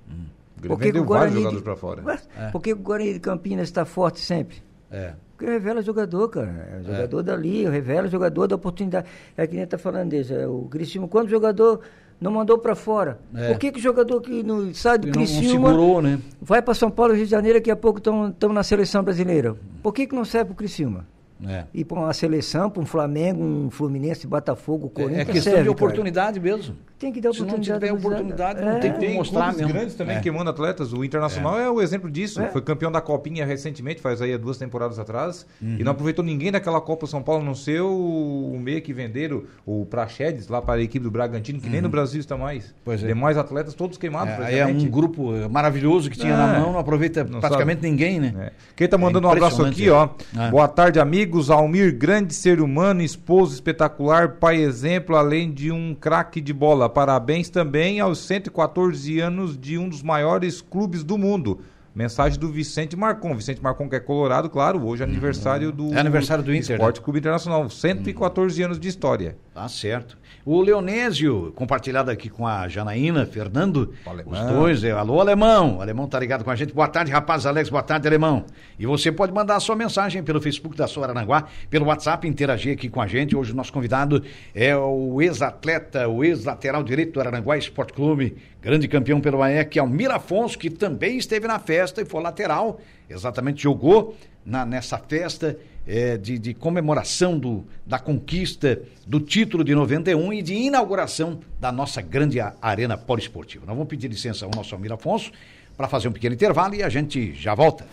[0.08, 2.02] Ele Por que que vendeu o vários Guarani jogadores de- fora.
[2.02, 2.50] Mas É.
[2.50, 4.62] Por que o Guarani de Campinas está forte sempre?
[4.90, 5.14] É.
[5.36, 6.68] Porque revela jogador, cara.
[6.72, 9.08] É o jogador dali, revela jogador da oportunidade.
[9.36, 11.80] É que nem tá falando desse, é, o Criciúma, quanto jogador
[12.20, 13.18] não mandou para fora?
[13.34, 13.48] É.
[13.48, 16.18] Por que, que o jogador que não sai do E não, não Criciúma segurou, né?
[16.40, 19.56] vai para São Paulo e Rio de Janeiro, daqui a pouco estão na seleção brasileira?
[19.82, 21.06] Por que, que não serve para o Criciúma?
[21.48, 21.64] É.
[21.74, 25.20] E para uma seleção, para um Flamengo, um Fluminense, Botafogo, Corinthians.
[25.20, 25.70] É questão serve, de cara.
[25.72, 26.74] oportunidade mesmo.
[26.98, 27.80] Tem que dar Se não oportunidade.
[27.80, 28.72] tiver oportunidade, gurizada.
[28.74, 28.94] não tem É.
[28.94, 29.72] como mostrar mesmo.
[29.72, 30.20] grandes também É.
[30.20, 30.92] queimando atletas.
[30.92, 32.40] O Internacional é, o exemplo disso.
[32.40, 32.48] É.
[32.48, 35.44] Foi campeão da Copinha recentemente, faz aí há duas temporadas atrás.
[35.60, 35.76] Uhum.
[35.78, 38.92] E não aproveitou ninguém daquela Copa São Paulo, a não ser o, o meia que
[38.92, 42.66] venderam, o Praxedes, lá para a equipe do Bragantino, que nem no Brasil está mais.
[42.66, 42.72] Uhum.
[42.84, 43.06] Pois é.
[43.08, 44.32] Demais atletas, todos queimados.
[44.34, 46.36] É, aí é um grupo maravilhoso que tinha É.
[46.36, 47.90] na mão, não aproveita Não praticamente sabe.
[47.90, 48.34] ninguém, né?
[48.38, 48.52] É.
[48.76, 50.08] Quem tá mandando um abraço aqui, ó.
[50.38, 50.50] É.
[50.50, 50.98] Boa tarde,
[51.34, 51.50] amigos.
[51.50, 56.88] Almir, grande ser humano, esposo espetacular, pai exemplo, além de um craque de bola.
[56.88, 61.60] Parabéns também aos 114 anos de um dos maiores clubes do mundo.
[61.94, 63.34] Mensagem do Vicente Marcon.
[63.34, 66.98] Vicente Marcon, que é colorado, claro, hoje é aniversário do, É aniversário do Inter, Esporte
[66.98, 67.04] né?
[67.04, 67.68] Clube Internacional.
[67.68, 69.36] 114 anos de história.
[69.54, 70.18] Tá certo.
[70.44, 74.32] O Leonésio, compartilhado aqui com a Janaína, Fernando, O alemão.
[74.32, 77.46] os dois, é, alô alemão, o alemão tá ligado com a gente, boa tarde rapaz,
[77.46, 78.44] Alex, boa tarde alemão,
[78.76, 82.72] e você pode mandar a sua mensagem pelo Facebook da sua Aranguá, pelo WhatsApp, interagir
[82.72, 87.20] aqui com a gente, hoje o nosso convidado é o ex-atleta, o ex-lateral direito do
[87.20, 92.04] Aranguá Esporte Clube, grande campeão pelo AEC, Almir Afonso, que também esteve na festa e
[92.04, 99.20] foi lateral, exatamente jogou na, nessa festa é, de, de comemoração do, da conquista do
[99.20, 103.66] título de 91 e de inauguração da nossa grande arena poliesportiva.
[103.66, 105.30] Nós vamos pedir licença ao nosso Almir Afonso
[105.76, 107.86] para fazer um pequeno intervalo e a gente já volta.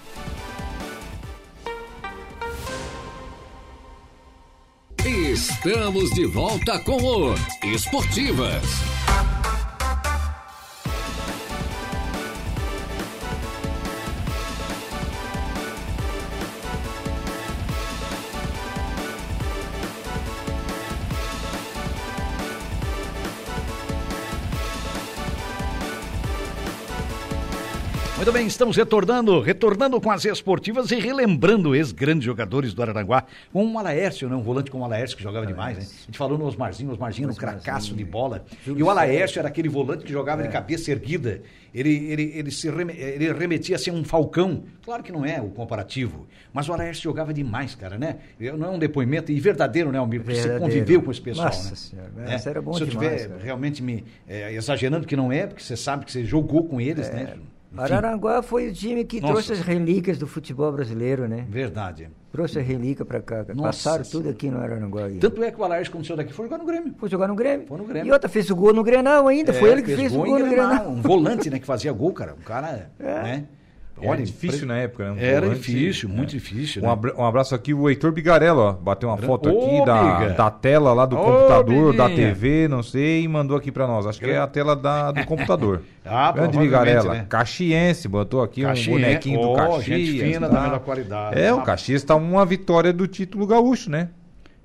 [5.04, 8.62] Estamos de volta com o Esportivas.
[28.22, 33.66] Muito bem, estamos retornando, retornando com as esportivas e relembrando ex-grandes jogadores do Araranguá, com
[33.66, 34.36] o Alaércio, né?
[34.36, 35.84] um volante como o Alaércio que jogava demais, né?
[35.84, 38.46] A gente falou no Osmarzinho, Osmarzinho era um cracaço de bola.
[38.68, 41.42] E o Alaércio era aquele volante que jogava de cabeça erguida.
[41.74, 44.66] Ele, ele, ele, se ele remetia a ser um falcão.
[44.86, 48.18] Claro que não é o comparativo, mas o Alaércio jogava demais, cara, né?
[48.40, 50.22] Não é um depoimento, e verdadeiro, né, Almir?
[50.22, 51.76] Porque você conviveu com esse pessoal, Nossa né?
[51.76, 52.36] Senhora, É.
[52.36, 55.76] essa era bom Se eu estiver realmente me é, exagerando que não é, porque você
[55.76, 57.14] sabe que você jogou com eles, É.
[57.14, 57.34] né?
[57.74, 59.34] Enfim, Araranguá foi o time que Nossa.
[59.34, 61.46] trouxe as relíquias do futebol brasileiro, né?
[61.50, 62.10] Verdade.
[62.32, 63.46] Trouxe a relíquia pra cá.
[63.50, 64.26] Nossa Passaram Senhora.
[64.28, 65.06] tudo aqui no Araranguá.
[65.06, 65.18] aí.
[65.18, 66.94] Tanto é que o quando saiu daqui, foi jogar no Grêmio.
[66.98, 67.68] Foi jogar no Grêmio.
[67.68, 68.10] Foi no Grêmio.
[68.10, 69.54] E outra, fez o gol no Grenal ainda.
[69.54, 70.70] foi É, ele que fez, o gol no Grenal.
[70.70, 70.90] Grenal.
[70.92, 72.34] Um volante, né, que fazia gol, cara.
[72.34, 73.46] Um cara, né?
[74.04, 75.12] Olha, difícil na época, né?
[75.12, 76.16] Um Era volante, difícil, né?
[76.16, 76.82] muito difícil.
[76.84, 77.14] Um, né?
[77.18, 78.74] um abraço aqui, o Heitor Bigarella, ó.
[78.74, 82.10] Bateu uma foto Ô, aqui da, da tela lá do Ô, computador, da.
[82.10, 84.08] TV, não sei, e mandou aqui pra nós.
[84.08, 85.82] Acho que é a tela da, do computador.
[86.04, 87.14] Ah, Grande provavelmente, Bigarella.
[87.14, 87.26] né?
[87.30, 88.90] Caxiense, botou aqui Caxiense.
[88.90, 89.84] um bonequinho do Ó, Caxias.
[89.86, 90.56] gente fina, tá?
[90.56, 91.40] da melhor qualidade.
[91.40, 94.10] É, o Caxias tá uma vitória do título gaúcho, né?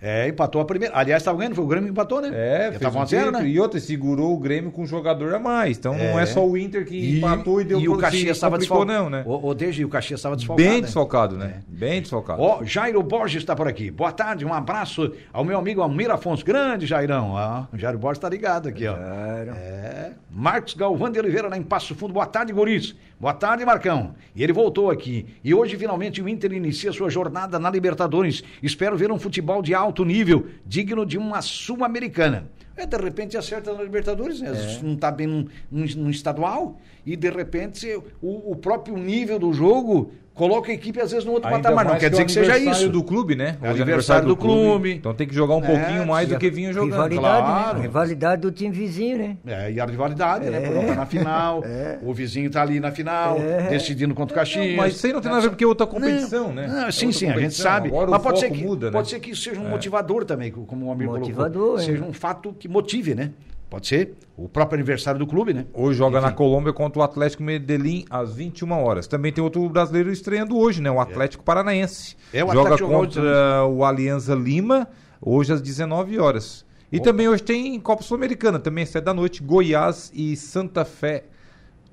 [0.00, 0.94] É, empatou a primeira.
[0.96, 2.30] Aliás, estava ganhando, foi o Grêmio que empatou, né?
[2.32, 3.48] É, fez um 1 a 0, título, né?
[3.48, 5.78] E outra, segurou o Grêmio com um jogador a mais.
[5.78, 6.22] Então não É.
[6.22, 8.92] é só o Inter que empatou e deu e o Caxias estava desfalcado.
[8.92, 9.22] não, né?
[9.26, 10.68] O, o, desde o Caxias estava desfalcado.
[10.68, 10.84] Bem né?
[10.86, 11.60] desfalcado, né?
[11.66, 12.42] Bem desfalcado.
[12.42, 13.90] Ó, Jairo Borges está por aqui.
[13.90, 16.44] Boa tarde, um abraço ao meu amigo Almir Afonso.
[16.44, 17.30] Grande, Jairão.
[17.32, 18.96] Ó, o Jairo Borges está ligado aqui, ó.
[18.96, 19.52] Jairo.
[19.56, 20.10] É.
[20.30, 22.12] Marcos Galvão de Oliveira, lá em Passo Fundo.
[22.12, 22.94] Boa tarde, Guris.
[23.18, 24.14] Boa tarde, Marcão.
[24.34, 25.26] E ele voltou aqui.
[25.42, 28.44] E hoje, finalmente, o Inter inicia sua jornada na Libertadores.
[28.62, 32.46] Espero ver um futebol de alto nível, digno de uma Sul-Americana.
[32.76, 34.52] É, de repente acerta na Libertadores, né?
[34.52, 37.86] Vezes não está bem num, num- num estadual, e de repente
[38.20, 41.84] o, o próprio nível do jogo coloca a equipe às vezes no outro Ainda patamar.
[41.86, 42.88] Não quer que é dizer o que seja isso.
[42.88, 43.56] do clube, né?
[43.60, 44.92] É Hoje aniversário do clube.
[44.94, 46.92] Então tem que jogar um É, pouquinho mais do que vinha jogando.
[46.92, 47.76] Rivalidade, Claro.
[47.78, 47.82] né?
[47.82, 49.36] Rivalidade do time vizinho, né?
[49.46, 50.58] É, e a rivalidade, né?
[50.58, 50.60] É.
[50.60, 51.64] Por não estar na final,
[52.02, 53.68] o vizinho tá ali na final, É.
[53.70, 54.76] decidindo contra o Caxias.
[54.76, 56.66] Mas isso aí não tem nada a ver porque é outra competição, Não, né?
[56.68, 57.88] não, É sim, outra sim, a gente sabe.
[57.88, 59.10] Agora mas o pode ser, que, muda, pode né?
[59.10, 61.78] ser que isso seja um motivador também, como o amigo Motivador, colocou.
[61.80, 61.82] é.
[61.82, 63.30] Seja um fato que motive, né?
[63.68, 65.66] Pode ser o próprio aniversário do clube, né?
[65.74, 69.06] Hoje joga na Colômbia contra o Atlético Medellín às 21 horas.
[69.06, 70.90] Também tem outro brasileiro estreando hoje, né?
[70.90, 72.16] O Atlético Paranaense.
[72.32, 74.88] É, o joga Atlético contra o Alianza Lima
[75.20, 76.64] hoje às 19 horas.
[76.92, 81.24] E também hoje tem Copa Sul-Americana, também às 7 da noite, Goiás e Santa Fé.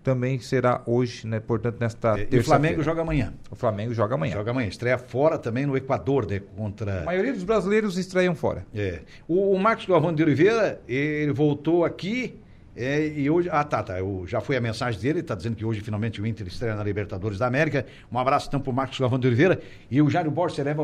[0.04, 1.40] Também será hoje, né?
[1.40, 2.44] Portanto, nesta E o.
[2.44, 3.34] Flamengo joga amanhã.
[3.50, 4.34] O Flamengo joga amanhã.
[4.34, 4.68] Joga amanhã.
[4.68, 6.42] Estreia fora também no Equador, né?
[6.58, 7.02] Contra.
[7.02, 8.66] A maioria dos brasileiros estreiam fora.
[8.76, 9.00] É.
[9.28, 12.40] O, o Marcos Galvão de Oliveira, ele voltou aqui
[12.76, 13.50] é, e hoje.
[13.52, 14.00] Ah, tá, tá.
[14.00, 16.84] Eu, já foi a mensagem dele, está dizendo que hoje finalmente o Inter estreia na
[16.84, 17.86] Libertadores da América.
[18.12, 19.60] Um abraço então pro Marcos Galvão de Oliveira.
[19.90, 20.84] E o Jairo Borges, você leva.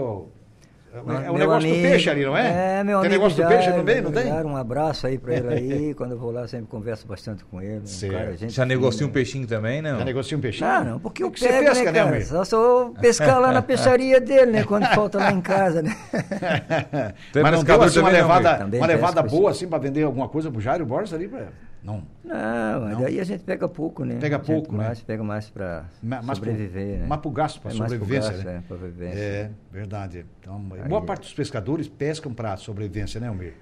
[0.91, 2.79] É o Meu negócio do amigo- peixe ali, não é?
[2.79, 4.33] É, meu tem amigo negócio do Jairo, peixe também, não tem?
[4.33, 5.93] Um abraço aí pra ele aí.
[5.95, 7.83] Quando eu vou lá, sempre converso bastante com ele.
[7.85, 9.99] Um cara, gente Já negocia um peixinho também, não?
[9.99, 10.67] Já negocia um peixinho?
[10.67, 12.21] Ah, não, porque eu É que você pego, pesca, né, né?
[12.21, 14.63] Só sou pescar lá na peixaria dele, né?
[14.63, 15.95] Quando falta lá em casa, né?
[17.35, 20.49] É Mas não deu assim, uma levada, uma levada boa assim pra vender alguma coisa
[20.51, 21.27] pro Jairo Borges ali?
[21.27, 21.47] Pra...
[21.83, 22.03] Não.
[22.23, 24.17] Não, mas daí a gente pega pouco, né?
[24.19, 24.77] Pega pouco, né?
[24.85, 27.05] mais, Pega mais pra Ma- mais pro- sobreviver, né?
[27.07, 28.61] mais pro gasto, pra É sobrevivência, gasto, né?
[28.63, 29.19] é, sobrevivência.
[29.19, 30.25] É, verdade.
[30.41, 33.53] Então, Aí- boa parte dos pescadores pescam para sobrevivência, né, Almir?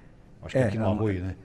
[0.42, 1.36] Acho que É, aqui no não, Arroio, né?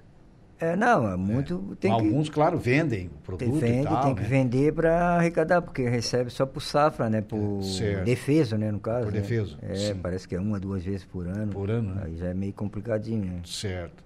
[0.58, 1.76] É, não, é muito.
[1.80, 4.22] Tem que, Alguns, claro, vendem o produto vende, e tal, tem né?
[4.22, 7.20] que vender para arrecadar, porque recebe só por safra, né?
[7.20, 8.04] Por Certo.
[8.04, 8.70] defeso, né?
[8.70, 9.06] No caso.
[9.06, 9.20] Por né?
[9.20, 9.94] defeso, É, sim.
[9.96, 11.52] parece que é uma, duas vezes por ano.
[11.52, 12.02] Por ano, né?
[12.06, 13.40] Aí já é meio complicadinho, né?
[13.44, 14.04] Certo.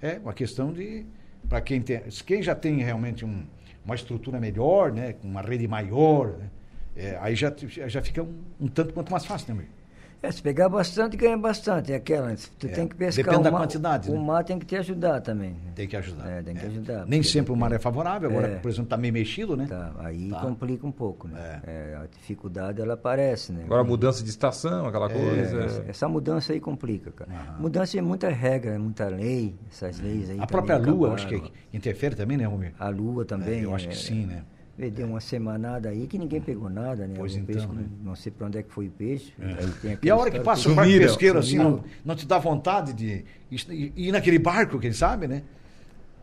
[0.00, 1.04] É uma questão de...
[1.50, 2.00] Para quem tem...
[2.24, 3.44] Quem já tem realmente um-
[3.84, 5.16] uma estrutura melhor, né?
[5.22, 6.50] Uma rede maior, né?
[6.96, 7.52] É, aí já,
[7.88, 9.79] já fica um, um tanto quanto mais fácil, né, Almir?
[10.22, 11.92] É, se pegar bastante, ganha bastante.
[11.92, 13.24] É aquela, tu É, tem que pescar.
[13.24, 14.18] depende o da mar- quantidade, O né?
[14.20, 15.56] mar tem que te ajudar também.
[15.74, 16.28] Tem que ajudar.
[16.28, 18.56] É, tem que ajudar, Nem sempre o mar é favorável, agora, É.
[18.56, 19.64] por exemplo, está meio mexido, né?
[19.66, 20.40] Tá, aí Tá.
[20.40, 21.62] complica um pouco, né?
[21.66, 23.62] É, a dificuldade ela aparece, né?
[23.64, 25.60] Agora mudança de estação, aquela É, coisa.
[25.62, 27.30] Essa, essa mudança aí complica, cara.
[27.58, 30.38] Mudança é muita regra, muita lei, essas leis aí.
[30.38, 31.14] A própria lua, acabaram.
[31.14, 32.74] acho que interfere também, né, Romir?
[32.78, 33.60] A lua também.
[33.60, 34.42] É, eu acho que é, sim, né?
[34.88, 37.14] Deu uma semanada aí que ninguém pegou nada, né?
[37.18, 37.84] Pois então, peixe, né?
[38.02, 39.34] não, sei pra onde é que foi o peixe.
[39.38, 42.38] aí tem E a hora que passa o barco pesqueiro assim, não, não te dá
[42.38, 45.42] vontade de ir, naquele barco, quem sabe, né?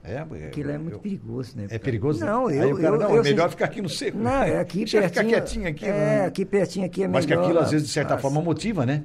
[0.03, 1.67] É, Aquilo é muito eu- perigoso, né?
[1.69, 2.25] É perigoso?
[2.25, 2.75] Não, Aí eu.
[2.75, 4.17] o cara, eu, não, eu é melhor ficar aqui no seco.
[4.17, 5.09] Não, é aqui eu pertinho.
[5.09, 5.85] ficar quietinho aqui.
[5.85, 6.25] É, né?
[6.25, 7.43] aqui pertinho aqui é Mas que melhor.
[7.43, 8.21] aquilo, às vezes, de certa Nossa.
[8.21, 9.03] forma, motiva, né?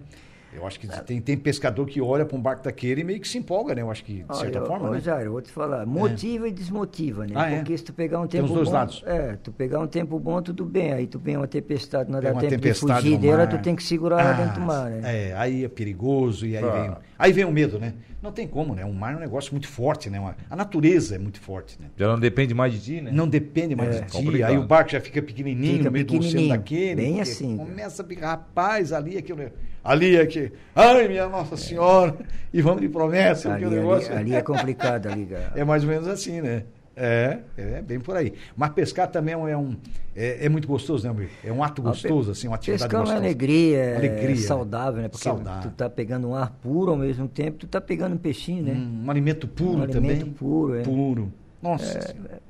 [0.54, 3.26] Eu acho que tem, tem pescador que olha para um barco daquele e meio que
[3.26, 3.80] se empolga, né?
[3.80, 5.00] Eu acho que, de certa Olha, forma, ô, né?
[5.00, 7.32] Jair, eu vou te falar, motiva e desmotiva, né?
[7.34, 7.56] Ah, é?
[7.56, 9.02] Porque se tu pegar um Tem tempo os dois bom, lados.
[9.06, 10.92] é, tu pegar um tempo bom, tudo bem.
[10.92, 13.58] Aí tu vem uma tempestade, não Tem dá tempo de tempestade fugir no dela, tu
[13.58, 15.00] tem que segurar ela dentro do mar, né?
[15.30, 16.70] É, aí é perigoso e aí Ah.
[16.70, 17.94] vem, aí vem o medo, né?
[18.20, 18.84] Não tem como, né?
[18.84, 20.20] O mar é um negócio muito forte, né?
[20.20, 21.88] Uma- a natureza é muito forte, né?
[21.96, 23.10] Já não depende mais de ti, né?
[23.10, 24.12] Não depende mais É, de ti.
[24.12, 24.50] complicado.
[24.50, 26.94] Aí o barco já fica pequenininho Fica no meio do oceano pequenininho, daquele.
[26.94, 27.56] bem assim.
[27.56, 29.50] Começa a ficar, rapaz, ali aquilo.
[29.84, 30.52] Ali aqui.
[30.74, 32.14] Ai, minha Nossa Senhora.
[32.52, 34.12] E vamos de promessa, porque Ali, o negócio.
[34.12, 35.52] ali, ali é complicado, ali, cara.
[35.56, 36.64] É mais ou menos assim, né?
[36.94, 38.34] É, é bem por aí.
[38.54, 39.74] Mas pescar também é um.
[40.14, 41.30] É, é muito gostoso, né, amigo?
[41.42, 43.24] É um ato gostoso, assim, uma atividade Pescar é uma gostosa.
[43.24, 45.08] alegria, é Alegria, saudável, né?
[45.08, 45.70] Porque Saudável.
[45.70, 48.74] tu tá pegando um ar puro ao mesmo tempo, tu tá pegando um peixinho, né?
[48.74, 50.10] Um, um alimento puro Um também.
[50.10, 50.82] alimento puro, é.
[50.82, 51.32] Puro.
[51.62, 52.00] Nossa.
[52.02, 52.42] Senhora.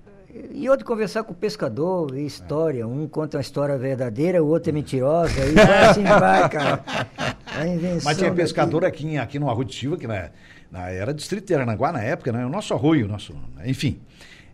[0.55, 2.87] E outro conversar com o pescador, ver história.
[2.87, 5.45] Um conta uma história verdadeira, o outro é mentirosa.
[5.45, 6.83] E vai assim vai, cara.
[7.55, 10.31] A invenção Mas tinha daqui- pescador aqui, aqui no Arroio de Silva, que na,
[10.71, 12.47] na- era distrito de Aranaguá na época, né?
[12.47, 14.01] O nosso arroio, nosso, enfim.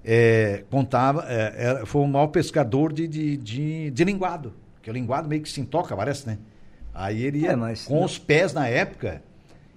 [0.04, 4.52] é, contava, é, era- foi o maior pescador de, de, de, de linguado.
[4.74, 6.38] Porque o linguado meio que se intoca, parece, né?
[6.94, 9.22] Aí ele ia É, mas com não- os pés na época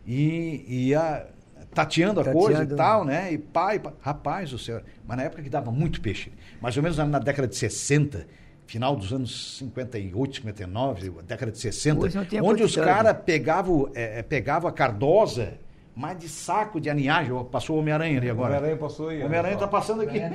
[0.08, 1.26] e ia
[1.74, 2.46] tateando a Tateando.
[2.46, 3.32] coisa e tal, né?
[3.34, 4.82] E pai, pai, rapaz do céu.
[5.08, 6.32] Mas na época que dava muito peixe.
[6.62, 8.26] Mais ou menos na, na década de 60,
[8.68, 13.16] final dos anos 58, 59, década de 60, Hoje não tem a onde os caras
[13.26, 15.54] pegavam é, pegavam a cardosa,
[15.96, 17.32] mas de saco de aniagem.
[17.34, 18.50] Ó, Passou o Homem-Aranha ali O agora.
[18.52, 19.22] Homem-Aranha passou aí.
[19.22, 20.20] O Homem-Aranha tá passando aqui.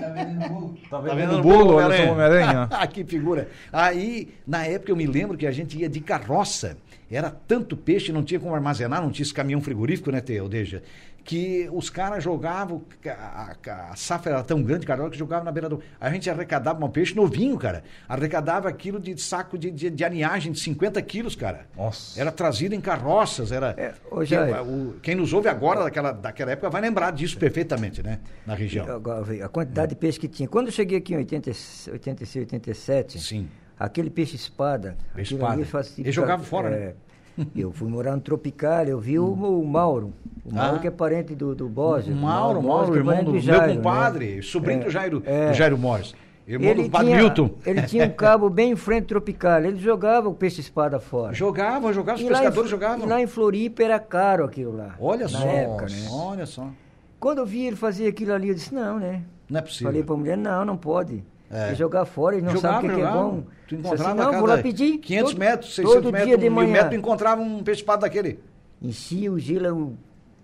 [0.91, 2.69] Tá Tá vendo vendo o bolo, olha só o Homem-Aranha.
[2.71, 3.49] Ah, que figura.
[3.73, 6.77] Aí, na época, eu me lembro que a gente ia de carroça.
[7.11, 10.83] Era tanto peixe, não tinha como armazenar, não tinha esse caminhão frigorífico, né, Teu, Deja?
[11.27, 15.51] Que os caras jogavam, a, a- a safra era tão grande, cara, que jogavam na
[15.51, 15.83] beira do.
[16.01, 17.83] A gente arrecadava um peixe novinho, cara.
[18.09, 21.67] Arrecadava aquilo de saco de, de, de aniagem de 50 quilos, cara.
[21.77, 22.21] Nossa.
[22.21, 23.75] Era trazido em carroças, era.
[23.77, 24.63] É, ô, quem, Jair.
[24.63, 28.21] o- quem nos ouve agora daquela, daquela época vai lembrar disso perfeitamente, né?
[28.47, 28.89] Na região.
[28.89, 30.49] Agora, a quantidade de peixe que tinha.
[30.49, 31.51] Quando eu cheguei aqui em 80,
[31.91, 33.49] 86, 87, Sim.
[33.77, 34.97] aquele peixe espada.
[35.13, 35.65] Peixe espada.
[35.65, 36.95] faz- Ele jogava fora, né?
[37.55, 40.13] Eu fui morar no Tropical, eu vi o, o Mauro.
[40.45, 40.79] O Mauro Ah.
[40.79, 42.13] que é parente do, do Bósio.
[42.15, 43.75] O Mauro, Mauro, que é irmão do, meu Jairo, né?
[43.77, 45.49] compadre, sobrinho É, do Jairo, é.
[45.49, 46.15] do Jairo Morris.
[46.49, 47.51] Irmão Ele do padre tinha, Milton.
[47.67, 49.65] ele tinha um cabo bem em frente Tropical.
[49.65, 51.35] Ele jogava o peixe espada fora.
[51.35, 53.05] Jogava, jogava, os E lá em- pescadores jogavam.
[53.05, 54.95] E lá em Floripa era caro aquilo lá.
[55.01, 56.09] Olha só, época, né?
[56.11, 56.69] olha só.
[57.19, 59.23] Quando eu vi ele fazer aquilo ali, eu disse, não, né?
[59.51, 59.89] Não é possível.
[59.89, 61.25] Falei pra mulher, não, não pode.
[61.51, 61.71] É.
[61.71, 61.75] É.
[61.75, 63.43] jogar fora, ele não Jogava, sabe o que, que é bom.
[63.69, 64.99] Tu Disse encontrava assim, não, vou lá pedir.
[64.99, 66.73] 500 todo- metros, 600 todo metros, dia de manhã.
[66.73, 68.41] metros, tu encontrava um peixe espada daquele.
[68.83, 69.97] Enchia o gelo,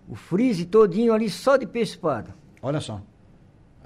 [0.08, 2.34] o, o freeze todinho ali só de peixe espada.
[2.62, 3.00] Olha só.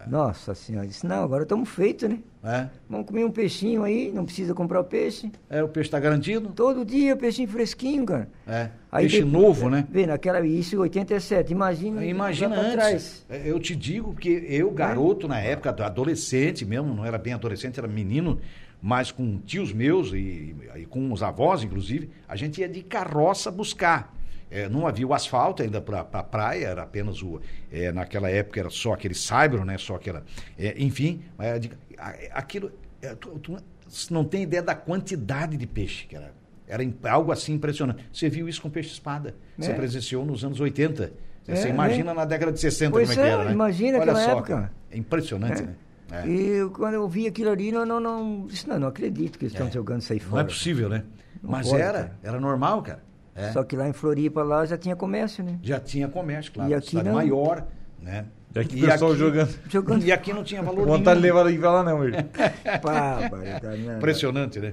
[0.07, 2.19] Nossa senhora, disse, não, agora estamos feitos, né?
[2.45, 5.33] É, Vamos comer um peixinho aí, não precisa comprar o peixe.
[5.51, 6.51] é o peixe está garantido.
[6.55, 8.29] Todo dia, peixinho fresquinho, cara.
[8.47, 8.71] É.
[8.93, 9.85] Aí peixe depois- novo, né?
[9.91, 12.05] Vê, naquela, isso em 87, imagina.
[12.05, 12.77] Imagina lá pra antes.
[12.77, 13.27] trás.
[13.29, 17.33] É, Eu te digo que eu, garoto, na época, do- adolescente mesmo, não era bem
[17.33, 18.39] adolescente, era menino,
[18.81, 23.51] mas com tios meus e, e com os avós, inclusive, a gente ia de carroça
[23.51, 24.15] buscar.
[24.51, 27.41] É, não havia o asfalto ainda para pra praia, era apenas o.
[27.73, 29.77] é, naquela época era só aquele saibro, né?
[29.79, 30.25] Só aquela.
[30.59, 32.71] é, enfim, mas, de- a- aquilo.
[33.03, 33.57] é, tu, tu
[34.11, 36.33] não tem ideia da quantidade de peixe que era.
[36.69, 38.05] Era algo assim impressionante.
[38.13, 39.35] Você viu isso com peixe-espada.
[39.57, 39.75] Você É.
[39.75, 41.13] presenciou nos anos 80.
[41.45, 43.53] Você É, imagina na década de 60 Pois como é que é, era, né?
[43.53, 44.55] imagina Olha só, época.
[44.55, 44.73] cara.
[44.91, 45.67] É impressionante, É.
[45.67, 45.75] né?
[46.11, 46.29] É.
[46.29, 49.53] E quando eu vi aquilo ali, não, não, não, disse, não, não acredito que eles
[49.53, 49.71] estão É.
[49.73, 50.43] jogando isso aí Não fora.
[50.43, 51.05] é possível, né?
[51.43, 52.19] Não Mas pode, era, cara.
[52.23, 53.03] era normal, cara.
[53.37, 53.53] É.
[53.53, 55.59] Só que lá em Floripa lá já tinha comércio, né?
[55.63, 56.71] Já tinha comércio, claro.
[56.71, 57.13] E aqui não.
[57.13, 57.67] maior,
[58.01, 58.25] né?
[58.55, 59.55] E aqui o pessoal jogando.
[59.69, 61.37] Jogando E aqui não tinha valor Vontade de nenhum.
[61.37, 62.25] levar ele pra lá, não, irmão.
[62.81, 63.97] pá, né?
[63.99, 64.73] Impressionante, né?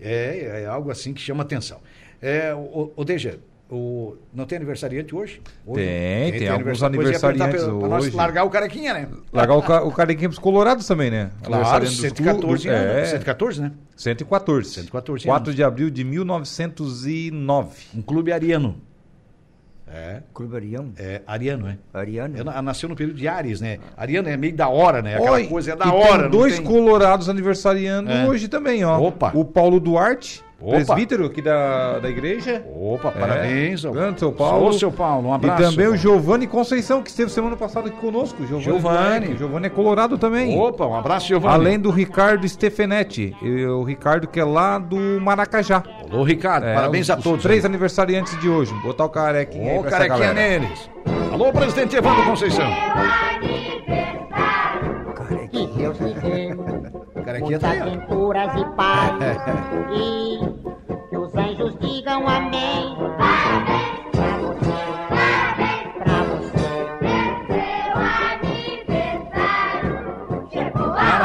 [0.00, 1.80] É, é algo assim que chama atenção.
[2.22, 5.40] É, o, o Deja, o, não tem aniversariante hoje?
[5.66, 6.96] Hoje Tem, tem alguns aniversário.
[6.96, 8.16] Pois ia perguntar aniversariantes pra- pra nós hoje.
[8.16, 9.08] largar o carequinha, né?
[9.32, 11.30] Largar o, ca o carequinha pros colorados também, né?
[11.42, 12.96] Claro, Aniversariante dos 114 clubes, anos.
[12.96, 13.72] É, 114, né?
[13.96, 14.70] 114.
[14.70, 15.56] 114 4 anos.
[15.56, 17.86] de abril de 1909.
[17.94, 18.76] Um clube ariano.
[19.86, 20.90] É, Clube Arião?
[20.96, 21.76] é ariano, é.
[21.92, 22.36] Ariano?
[22.40, 23.78] É, na- nasceu no período de Ares, né?
[23.96, 25.14] Ariano é meio da hora, né?
[25.14, 26.22] Aquela Oi, coisa é da e hora.
[26.22, 28.26] Tem dois tem- colorados aniversariando É.
[28.26, 28.98] hoje também, ó.
[28.98, 29.30] Opa.
[29.34, 30.76] O Paulo Duarte, Opa.
[30.76, 32.64] presbítero aqui da, da igreja.
[32.74, 33.84] Opa, parabéns.
[33.84, 34.68] É, grande seu Paulo.
[34.68, 35.62] Ô, seu Paulo, um abraço.
[35.62, 35.96] E também o.
[35.96, 38.38] Giovanni Conceição, que esteve semana passada aqui conosco.
[38.46, 38.62] Giovanni.
[38.64, 39.20] Giovanni.
[39.26, 39.36] Duarte.
[39.38, 40.58] Giovanni é colorado também.
[40.58, 41.54] Opa, um abraço, Giovanni.
[41.54, 43.36] Além do Ricardo Stefanetti.
[43.78, 45.82] O Ricardo que é lá do Maracajá.
[46.10, 47.42] Ô, Ricardo, É, parabéns os- a os todos.
[47.42, 48.72] Três aniversariantes de hoje.
[48.82, 50.60] Botar o carequinha aí Ô, pra essa carequinha galera.
[50.60, 50.90] neles.
[51.32, 52.70] Alô, presidente Evandro Conceição.
[55.14, 56.83] Carequinha.
[57.24, 59.14] Carequinha tá aí, e paz.
[59.96, 60.38] e
[61.08, 62.96] que os anjos digam amém.
[63.18, 64.04] Amém.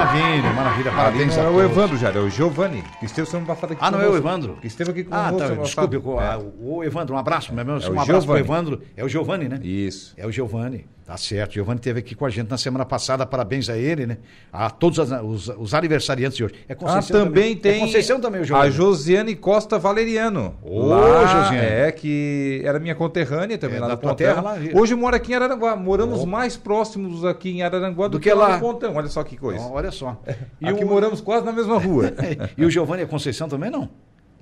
[0.10, 0.92] Maravilha, maravilha.
[0.92, 1.38] Parabéns.
[1.38, 2.84] Não é o Evandro já, é o Giovanni.
[3.00, 4.58] Que esteve sendo bafado aqui Ah, não é o Evandro?
[4.62, 5.44] Que esteve aqui com ah, você.
[5.44, 5.98] Ah, tá, desculpe.
[5.98, 6.40] O, é.
[6.60, 7.78] o Evandro, um abraço, meu irmão.
[7.78, 8.26] É um abraço Giovani.
[8.26, 8.82] pro Evandro.
[8.96, 9.60] É o Giovanni, né?
[9.62, 10.14] Isso.
[10.18, 11.52] É o Giovanni tá certo.
[11.52, 14.17] O Giovanni esteve aqui com a gente na semana passada, parabéns a ele, né?
[14.54, 16.54] A todos as- os, os aniversariantes de hoje.
[16.67, 18.72] É Ah, Conceição também tem É Conceição também, o a Giovanni.
[18.72, 20.56] Josiane Costa Valeriano.
[20.62, 21.58] Ô, Lá, Josiane.
[21.65, 24.28] É, que era minha conterrânea também É, lá da no tua Pontão.
[24.28, 24.58] terra lá.
[24.74, 25.76] Hoje mora aqui em Araranguá.
[25.76, 26.30] Moramos Opa.
[26.30, 28.54] mais próximos aqui em Araranguá do, Do que lá.
[28.56, 28.95] no Pontão.
[28.95, 29.63] Olha só que coisa.
[29.63, 30.22] Ó, olha só.
[30.62, 32.13] E aqui o, moramos quase na mesma rua.
[32.58, 33.89] e o Giovanni é Conceição também, não?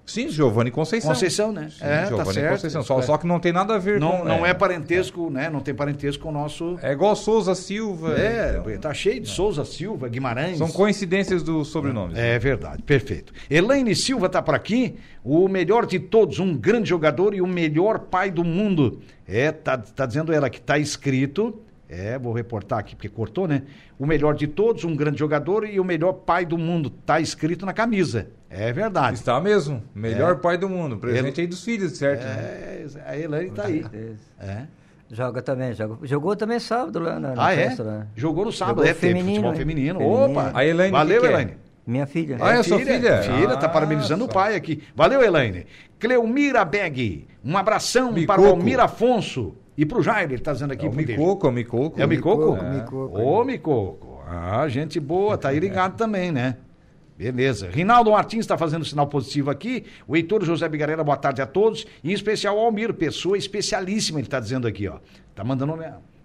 [0.07, 1.11] Sim, Giovanni Conceição.
[1.11, 1.67] Conceição, né?
[1.69, 2.51] Sim, é, tá Giovanni certo.
[2.53, 2.81] Conceição.
[2.81, 3.01] Só, É.
[3.03, 4.23] só que não tem nada a ver Não, com...
[4.25, 4.53] não é.
[4.53, 5.49] parentesco, né?
[5.49, 6.79] Não tem parentesco com o nosso...
[6.81, 8.17] É igual Souza Silva.
[8.17, 8.79] É, então.
[8.79, 10.57] tá cheio de Souza Silva, Guimarães.
[10.57, 12.17] São coincidências dos sobrenomes.
[12.17, 13.33] É verdade, perfeito.
[13.49, 17.99] Elaine Silva está por aqui, o melhor de todos, um grande jogador e o melhor
[17.99, 19.01] pai do mundo.
[19.27, 23.63] É, tá, tá dizendo ela que tá escrito, é, vou reportar aqui porque cortou, né?
[23.99, 26.89] O melhor de todos, um grande jogador e o melhor pai do mundo.
[26.89, 28.29] Tá escrito na camisa.
[28.49, 29.17] É verdade.
[29.17, 29.83] Está mesmo.
[29.93, 30.35] Melhor É.
[30.35, 30.97] pai do mundo.
[30.97, 32.23] Presente aí dos filhos, certo?
[32.23, 32.35] né?
[32.39, 33.85] É, a Elaine tá aí.
[34.39, 34.63] É.
[35.11, 36.05] Joga também, joga.
[36.05, 37.67] Jogou também sábado lá na, na Ah, é?
[37.69, 38.07] festa lá.
[38.15, 39.57] Jogou no sábado, Jogou é, feminino, futebol hein?
[39.57, 39.99] feminino.
[39.99, 40.23] Feminino.
[40.31, 40.51] Opa!
[40.53, 41.33] A Elaine, Valeu, que que é?
[41.35, 41.57] Elaine.
[41.85, 42.37] Minha filha.
[42.41, 43.21] Ah, é a sua filha?
[43.21, 44.33] Filha, tá Ah, parabenizando o só.
[44.33, 44.83] pai aqui.
[44.93, 45.65] Valeu, Elaine.
[45.97, 48.41] Cleumira Beg, um abração para Micoco.
[48.41, 50.85] o Almir Afonso e pro Jair, ele tá dizendo aqui.
[50.85, 50.93] É o.
[50.93, 52.01] Micoco, é o Micoco.
[52.01, 52.51] É o Micoco?
[52.51, 53.19] Micoco, Micoco.
[53.21, 54.21] Ô, Micoco.
[54.29, 56.57] Ah, gente boa, tá aí ligado também, né?
[57.17, 57.69] Beleza.
[57.71, 59.85] Rinaldo Martins está fazendo sinal positivo aqui.
[60.07, 61.85] O Heitor José Bigarela, boa tarde a todos.
[62.03, 64.99] E em especial ao Almir, pessoa especialíssima, ele está dizendo aqui, ó.
[65.33, 65.79] Tá mandando um,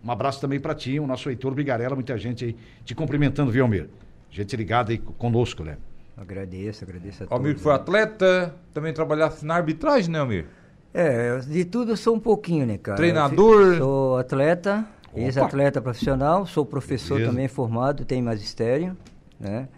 [0.05, 3.64] um abraço também para ti, o nosso Heitor Bigarela, muita gente aí te cumprimentando, viu,
[3.64, 3.88] Almir?
[4.31, 5.78] Gente ligada aí conosco, né?
[6.14, 7.38] Agradeço, agradeço a todos.
[7.38, 10.46] Almir que foi atleta, também trabalhasse na arbitragem, né, Almir?
[10.92, 12.98] É, de tudo eu sou um pouquinho, né, cara?
[12.98, 13.62] Treinador?
[13.62, 17.31] Eu Sou atleta, ex-atleta profissional, sou professor Beleza.
[17.31, 18.94] também formado, tenho magistério,
[19.42, 19.68] né?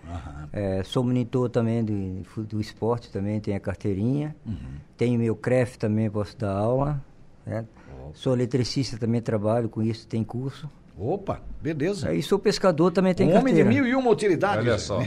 [0.53, 4.37] É, sou monitor também do, do esporte também, tenho a carteirinha.
[4.46, 4.55] Uhum.
[4.96, 7.03] Tenho meu CREF também, posso dar aula.
[7.46, 7.64] Né?
[8.12, 10.70] Sou eletricista também, trabalho com isso, tem curso.
[10.96, 12.09] Opa, beleza.
[12.09, 13.83] Aí sou pescador também, tenho um homem de carteira.
[13.83, 14.64] mil e uma utilidades.
[14.64, 15.00] Olha só.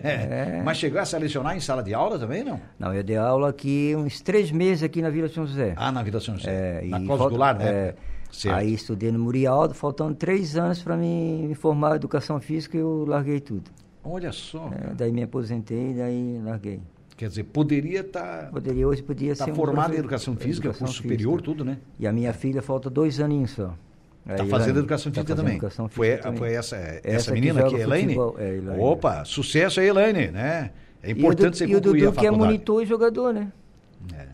[0.64, 2.58] Mas chegou a selecionar em sala de aula também, não?
[2.78, 5.74] Não, eu dei aula aqui uns três meses aqui na Vila São José.
[5.76, 6.50] Ah, na Vida São José.
[6.50, 7.68] É, na e Cláusula falta- Goulart, né?
[7.68, 7.94] é,
[8.32, 8.56] Certo.
[8.56, 13.04] Aí estudei no Murialdo, faltando três anos para me, me formar em educação física, eu
[13.06, 13.70] larguei tudo.
[14.08, 14.70] Olha só.
[14.72, 16.80] É, daí me aposentei, daí larguei.
[17.16, 20.86] Quer dizer, poderia estar Poderia hoje podia tá ser um formado em educação física, educação
[20.86, 21.44] curso superior, física.
[21.44, 21.78] tudo, né?
[21.98, 23.74] E a minha filha falta dois aninhos só.
[24.26, 25.56] Tá Aí, fazendo educação tá física fazendo também.
[25.56, 26.38] educação foi, física também.
[26.38, 28.16] foi essa, essa, Essa que menina aqui, Elaine?
[28.38, 28.82] é, Elaine.
[28.82, 30.72] Opa, sucesso aí, Elaine, né?
[31.02, 33.50] É E o importante Du- você E o Dudu que é monitor e jogador, né?
[34.14, 34.26] É,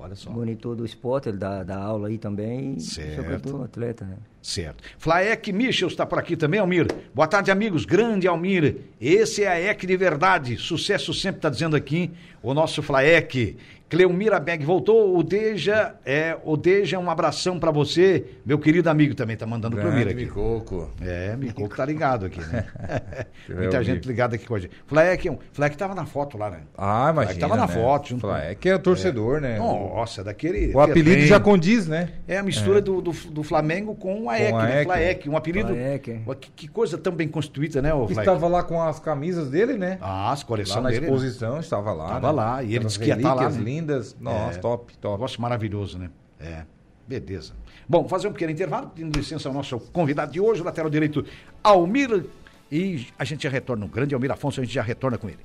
[0.00, 0.30] olha só.
[0.30, 2.74] Monitor do esporte, ele dá, dá aula aí também.
[2.76, 3.16] e Certo.
[3.16, 4.16] Jogador, atleta, né?
[4.42, 4.82] Certo.
[4.98, 6.86] Flaek Michels está por aqui também, Almir.
[7.14, 7.84] Boa tarde, amigos.
[7.84, 8.76] Grande Almir.
[9.00, 10.56] Esse é a EC de verdade.
[10.56, 12.10] Sucesso sempre está dizendo aqui
[12.42, 13.56] o nosso Flaek.
[13.90, 15.18] Cleumira Beg voltou.
[15.18, 18.24] O Deja, é, o Deja, um abração para você.
[18.46, 20.14] Meu querido amigo também tá mandando Grande aqui.
[20.14, 20.88] Micoco.
[21.02, 22.66] É, Micoco tá ligado aqui, né?
[23.50, 23.84] Muita ver.
[23.84, 24.70] gente ligada aqui com a gente.
[24.86, 26.60] Flaek, um- Flaek tava na foto lá, né?
[26.78, 27.74] Ah, Flaek imagina, tava na né?
[27.74, 28.08] foto.
[28.10, 29.58] Junto Fala, É que é o torcedor, né?
[29.58, 30.72] Nossa, daquele...
[30.72, 32.10] O apelido já condiz, né?
[32.28, 34.84] É a mistura Do, do, do Flamengo com a Com EC, a né?
[34.84, 35.74] Flaek, um apelido.
[35.74, 36.34] Flaek, é.
[36.36, 38.20] Que, que coisa tão bem constituída, né, o Flaek?
[38.20, 39.98] estava lá com as camisas dele, né?
[40.00, 41.00] Ah, as lá coleções na dele.
[41.00, 41.06] né?
[41.08, 42.06] exposição, estava lá.
[42.06, 42.32] Tava né?
[42.32, 43.79] lá, e ele disse que ia tá lá, relíquias né?
[43.80, 44.16] Lindas.
[44.20, 44.60] Nossa, É.
[44.60, 45.14] top, top.
[45.14, 46.10] Negócio maravilhoso, né?
[46.38, 46.64] É.
[47.08, 47.54] Beleza.
[47.88, 51.24] Bom, fazer um pequeno intervalo, pedindo licença ao nosso convidado de hoje, o lateral direito
[51.62, 52.24] Almir.
[52.70, 55.40] E a gente já retorna, o grande Almir Afonso, a gente já retorna com ele.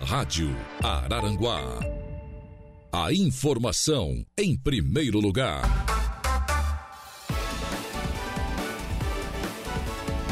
[0.00, 1.60] Rádio Araranguá.
[2.92, 5.62] A informação em primeiro lugar.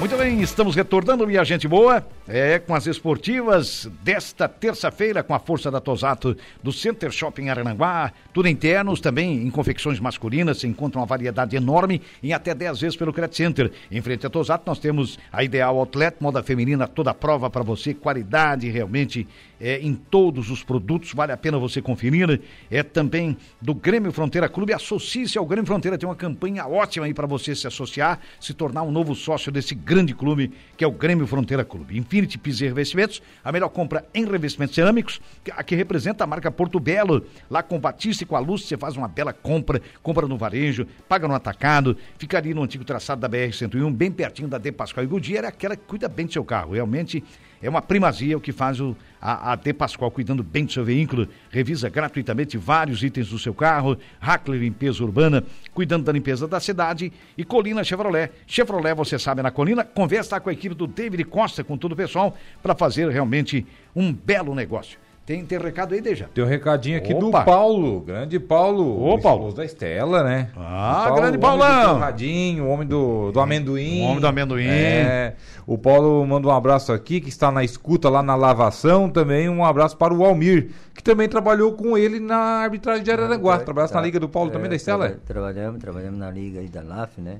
[0.02, 5.38] Muito bem, estamos retornando, minha gente boa, é, com as esportivas desta terça-feira, com a
[5.38, 10.98] força da Tosato do Center Shopping Arananguá, tudo internos, também em confecções masculinas, se encontra
[10.98, 13.70] uma variedade enorme, em até 10 vezes pelo Credit Center.
[13.92, 17.62] Em frente à Tosato, nós temos a Ideal Outlet, moda feminina, toda a prova para
[17.62, 19.28] você, qualidade realmente
[19.60, 22.40] é, em todos os produtos, vale a pena você conferir.
[22.68, 27.14] É também do Grêmio Fronteira Clube, associe-se ao Grêmio Fronteira, tem uma campanha ótima aí
[27.14, 30.90] para você se associar, se tornar um novo sócio desse grande clube que é o
[30.90, 31.98] Grêmio Fronteira Clube.
[31.98, 35.20] Infinity Pisos e Revestimentos, a melhor compra em revestimentos cerâmicos,
[35.52, 37.24] a que representa a marca Porto Belo.
[37.50, 40.87] Lá com Batista e com a Luz, você faz uma bela compra, compra no varejo,
[41.09, 45.05] paga no atacado, fica ali no antigo traçado da BR-101, bem pertinho da De Pascoal
[45.05, 46.72] e Goodyear, é aquela que cuida bem do seu carro.
[46.72, 47.22] Realmente
[47.62, 50.85] é uma primazia o que faz o, a, a De Pascoal cuidando bem do seu
[50.85, 51.29] veículo.
[51.48, 53.96] Revisa gratuitamente vários itens do seu carro.
[54.20, 57.12] Hackler Limpeza Urbana, cuidando da limpeza da cidade.
[57.38, 58.33] E Colina Chevrolet.
[58.48, 61.96] Chevrolet, você sabe, na Colina, conversa com a equipe do David Costa, com todo o
[61.96, 64.98] pessoal, para fazer realmente um belo negócio.
[65.24, 66.28] Tem, tem recado aí, Deja?
[66.35, 67.38] Tem um recadinho aqui Opa.
[67.40, 69.00] do Paulo, grande Paulo.
[69.00, 69.38] Ô, o Paulo.
[69.42, 70.50] esposo da Estela, né?
[70.56, 71.87] Ah, O Paulo, grande o homem Paulão.
[71.87, 74.01] do torradinho, o homem do, do amendoim.
[74.03, 74.66] O homem do amendoim.
[74.66, 75.34] É.
[75.64, 79.09] O Paulo manda um abraço aqui, que está na escuta lá na lavação.
[79.09, 83.59] Também um abraço para o Almir, que também trabalhou com ele na arbitragem de Araranguá.
[83.61, 85.07] Trabalhasse na Liga do Paulo também da Estela?
[85.07, 85.22] É, traba-
[85.53, 87.36] Trabalhamos, trabalhamos na liga aí da LAF, né?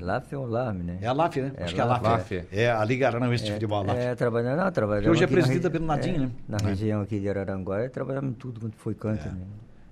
[0.00, 0.98] LAF é o LARM, né?
[1.00, 1.52] É a LAF, né?
[1.56, 2.02] É Acho que é a LAF.
[2.04, 2.34] LAF.
[2.34, 2.46] é.
[2.52, 3.98] É a Liga Aranauense de Futebol, a LAF.
[4.00, 6.30] É, trabalhando, não, trabalhamos Que hoje é presidida pelo Nadinho, é, né?
[6.48, 6.64] Na É.
[6.70, 9.36] região aqui de Araranguá, trabalhamos em tudo quanto foi canto, né?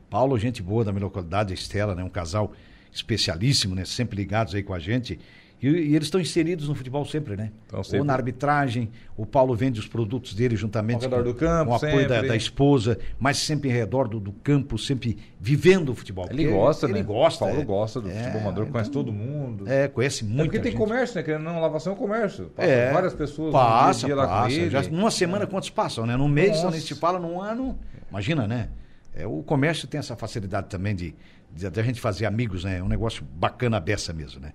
[0.08, 2.02] Paulo, gente boa da minha localidade, a Estela, né?
[2.02, 2.52] Um casal
[2.92, 3.84] especialíssimo, né?
[3.84, 5.20] Sempre ligados aí com a gente.
[5.62, 7.52] E, e eles estão inseridos no futebol sempre, né?
[7.64, 8.06] Estão Ou sempre.
[8.06, 11.74] na arbitragem, o Paulo vende os produtos dele juntamente Ao redor do campo, com o
[11.76, 12.28] apoio da, sempre.
[12.28, 16.26] da esposa, mas sempre em redor do, do campo, sempre vivendo o futebol.
[16.30, 17.02] Ele gosta, ele né?
[17.02, 17.44] gosta.
[17.44, 17.64] Paulo é.
[17.64, 19.68] gosta do É, futebol amador, conhece então, todo mundo.
[19.68, 20.44] É, conhece É muito.
[20.44, 21.22] porque tem comércio, né?
[21.22, 22.46] Querendo ou não, lavação é comércio.
[22.56, 24.52] Passa É, várias pessoas passa, dia com passa.
[24.54, 24.70] ele.
[24.70, 26.16] Já, numa semana quantos passam, né?
[26.16, 26.78] Num mês, Nossa.
[26.78, 27.78] gente fala, num ano,
[28.10, 28.70] imagina, né?
[29.14, 31.14] É, o comércio tem essa facilidade também de,
[31.52, 32.78] de, de a gente fazer amigos, né?
[32.78, 34.52] É um negócio bacana a beça mesmo, né?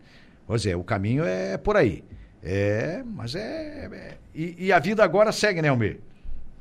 [0.47, 2.03] Pois é, o caminho é por aí.
[2.43, 3.85] É, mas é...
[3.91, 5.99] é- e, e a vida agora segue, né, Almir?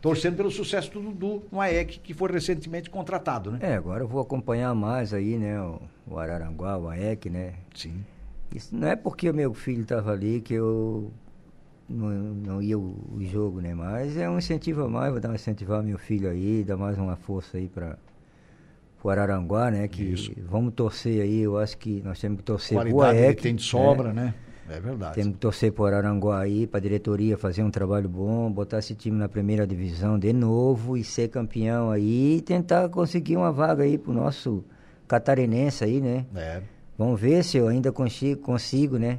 [0.01, 3.59] Torcendo pelo sucesso do Dudu no AEC, que foi recentemente contratado, né?
[3.62, 5.61] É, agora eu vou acompanhar mais aí, né?
[5.61, 7.55] O, o Araranguá, o AEC, né?
[7.74, 8.05] Sim.
[8.55, 11.11] Isso não é porque o meu filho estava ali que eu
[11.89, 13.74] não, não ia o, o jogo, né?
[13.74, 16.99] Mas é um incentivo a mais, vou dar um incentivar meu filho aí, dar mais
[16.99, 17.99] uma força aí para
[19.09, 19.87] o Araranguá, né?
[19.89, 20.33] Que Isso.
[20.49, 23.43] vamos torcer aí, eu acho que nós temos que torcer Qualidade ele AEC.
[23.43, 24.35] tem de sobra, né?
[24.69, 24.77] né?
[24.77, 25.15] É verdade.
[25.17, 29.17] Temos que torcer pro Araranguá aí, pra diretoria fazer um trabalho bom, botar esse time
[29.19, 33.99] na primeira divisão de novo e ser campeão aí e tentar conseguir uma vaga aí
[33.99, 34.65] pro nosso
[35.07, 36.25] catarinense aí, né?
[36.35, 36.63] É.
[36.97, 39.19] Vamos ver se eu ainda consigo, consigo né?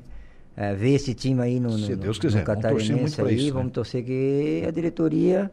[0.58, 3.26] eh, ver esse time aí no, no, no- no quiser, vamos torcer catarinense muito pra
[3.28, 3.36] aí.
[3.36, 3.52] isso, né?
[3.52, 5.52] Vamos torcer que a diretoria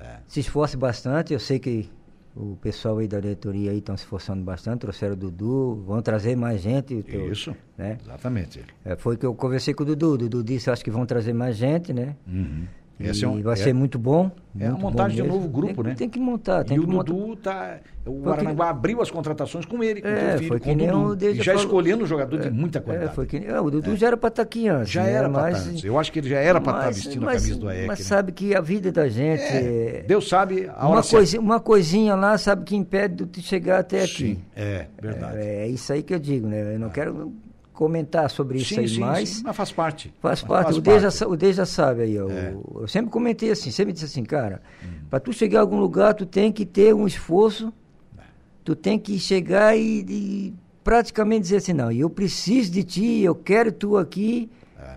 [0.00, 0.16] É.
[0.28, 1.32] se esforce bastante.
[1.32, 1.88] Eu sei que
[2.34, 6.34] o pessoal aí da diretoria aí estão se esforçando bastante, trouxeram o Dudu, vão trazer
[6.36, 7.02] mais gente.
[7.02, 7.54] teu- Isso.
[7.76, 7.98] Né?
[8.02, 8.64] Exatamente.
[8.84, 10.12] É, foi que eu conversei com o Dudu.
[10.12, 12.16] O Dudu disse, acho que vão trazer mais gente, né?
[12.26, 12.64] Uhum.
[13.00, 14.30] E Esse é um- vai é- ser muito bom.
[14.60, 15.94] É a muito bom montagem de um novo grupo, Tem né?
[15.96, 17.02] Tem que montar, tem e que o.
[17.02, 17.78] Dudu tá.
[18.04, 20.70] O Aranaguá abriu as contratações com ele, com o É, teu filho, foi com que
[20.70, 21.24] o nem Dudu.
[21.26, 21.60] o e já falou.
[21.60, 23.10] escolhendo um jogador de muita qualidade.
[23.12, 24.90] É, foi que, é, o Dudu já era para estar aqui antes.
[24.92, 25.12] Já né?
[25.12, 25.84] era para estar antes.
[25.84, 27.86] Eu acho que ele já era para estar mas- vestindo mas- a camisa do AEC.
[27.86, 28.04] Mas né?
[28.04, 29.42] sabe que a vida da gente.
[29.42, 33.40] É, é- Deus sabe a hora uma, coisinha, uma coisinha lá, sabe, que impede de
[33.42, 34.12] chegar até aqui.
[34.36, 35.38] Sim, é, verdade.
[35.38, 36.74] É, é isso aí que eu digo, né?
[36.74, 37.32] Eu não quero
[37.72, 39.28] comentar sobre isso sim, aí, sim, mas.
[39.28, 40.12] sim, mas faz parte.
[40.20, 42.18] Faz parte, o Deus, já, sa- o Deus já sabe aí.
[42.20, 42.52] ó, É.
[42.54, 44.88] o- Eu sempre comentei assim, sempre disse assim, cara, Hum.
[45.10, 47.72] para tu chegar a algum lugar, tu tem que ter um esforço,
[48.18, 48.22] É.
[48.64, 50.54] tu tem que chegar e, e
[50.84, 54.96] praticamente dizer assim, não, eu preciso de ti, eu quero tu aqui, É,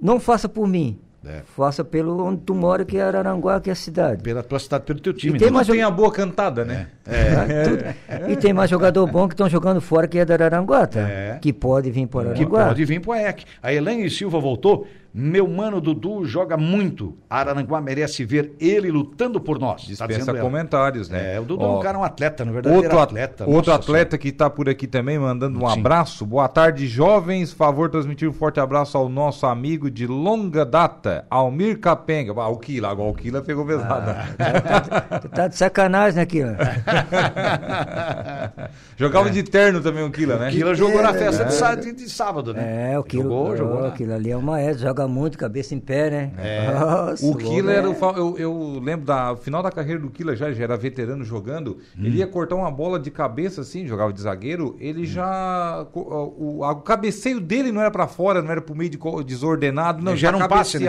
[0.00, 1.42] não faça por mim, É.
[1.56, 4.22] faça pelo onde tu mora, que é Araranguá, que é a cidade.
[4.22, 5.34] pela tua cidade, pelo teu time.
[5.36, 5.54] E tem né?
[5.54, 6.88] mais Tem a boa cantada, né?
[7.08, 8.30] É.
[8.30, 11.00] E tem mais jogador bom que estão jogando fora, que é da Araranguá, tá?
[11.00, 11.38] É.
[11.40, 12.66] Que pode vir para Que Araranguá.
[12.68, 13.44] pode vir pro AEC.
[13.62, 14.86] A Elaine Silva voltou.
[15.20, 17.16] Meu mano Dudu joga muito.
[17.30, 19.80] Araranguá merece ver ele lutando por nós.
[19.96, 20.40] tá Dispensa ela.
[20.40, 21.34] comentários, né?
[21.36, 22.76] É, o Dudu é Ó, um cara, um atleta, na verdade.
[22.76, 23.48] Outro, é atleta.
[23.48, 25.80] outro atleta que está por aqui também, mandando um Sim.
[25.80, 26.26] abraço.
[26.26, 27.52] Boa tarde, jovens.
[27.52, 32.32] Favor transmitir um forte abraço ao nosso amigo de longa data, Almir Capenga.
[32.36, 34.10] Ah, o Kila, agora o Kila pegou pesado.
[34.10, 35.18] Ah.
[35.20, 36.56] Tu tá de sacanagem, né, Kila?
[38.96, 40.48] Jogava de terno também o Kila, né?
[40.48, 41.76] Aquilo jogou na É, festa de, é.
[41.76, 42.92] de- de sábado, né?
[42.92, 43.82] É, o Kilo, Jogou, jogou.
[43.82, 46.30] na- aquilo ali é uma maestro, joga muito, cabeça em pé, né?
[46.38, 46.72] É.
[46.72, 47.96] Nossa, O Kila era é- o.
[48.16, 51.78] Eu, eu lembro da final da carreira do Kila já, já era veterano jogando.
[51.96, 52.04] Hum.
[52.04, 54.76] Ele ia cortar uma bola de cabeça assim, jogava de zagueiro.
[54.80, 55.06] Ele Hum.
[55.06, 55.86] já.
[55.94, 60.02] O, a- o cabeceio dele não era pra fora, não era pro meio de desordenado,
[60.02, 60.12] não.
[60.12, 60.86] Ele já era um passe, né?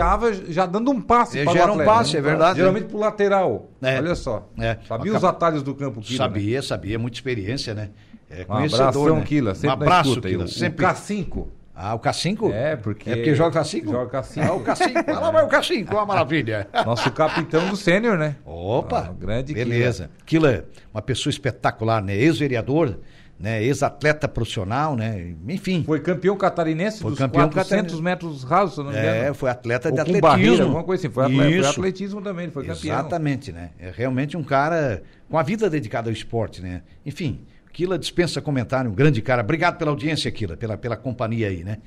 [0.48, 2.18] já dando um passe Ele para já o era um atleta, passe, né?
[2.18, 2.58] é verdade.
[2.58, 3.69] Geralmente pro lateral.
[3.82, 3.98] É.
[3.98, 4.48] Olha só.
[4.58, 4.76] É.
[4.86, 6.18] Sabia os atalhos do campo Kila.
[6.28, 6.34] né?
[6.34, 7.90] Sabia, sabia, muita experiência, né?
[8.30, 9.22] É Um conhecedor, abração, né?
[9.24, 9.54] Kila.
[9.54, 10.28] Sempre um abraço, escuta.
[10.28, 10.44] Kila.
[10.44, 10.84] O- Sempre.
[10.84, 11.46] O K5.
[11.82, 12.52] Ah, o K5?
[12.52, 13.90] É, porque- É porque joga K5?
[13.90, 14.42] Joga K5.
[14.46, 15.04] Ah, o K5.
[15.08, 16.68] Ah, lá vai o K5, uma maravilha.
[16.84, 18.36] Nosso capitão do sênior, né?
[18.44, 20.10] Opa, Ah, grande beleza.
[20.26, 22.14] Kila, uma pessoa espetacular, né?
[22.14, 22.98] Ex-vereador,
[23.40, 23.64] né?
[23.64, 25.34] Ex-atleta profissional, né?
[25.48, 25.82] Enfim.
[25.82, 28.02] Foi campeão catarinense Foi dos campeão 400 catarinense.
[28.02, 29.08] metros rasos, se não me engano.
[29.08, 30.28] É, foi atleta Ou de atletismo.
[30.28, 31.14] barreira, alguma coisa assim.
[31.14, 32.94] Foi atleta, foi atletismo também, ele foi campeão.
[32.94, 33.70] Exatamente, né?
[33.78, 36.82] É realmente um cara com a vida dedicada ao esporte, né?
[37.06, 37.40] Enfim,
[37.72, 39.42] Kila dispensa comentário, um grande cara.
[39.42, 41.78] Obrigado pela audiência, Kila, pela, pela companhia aí, né?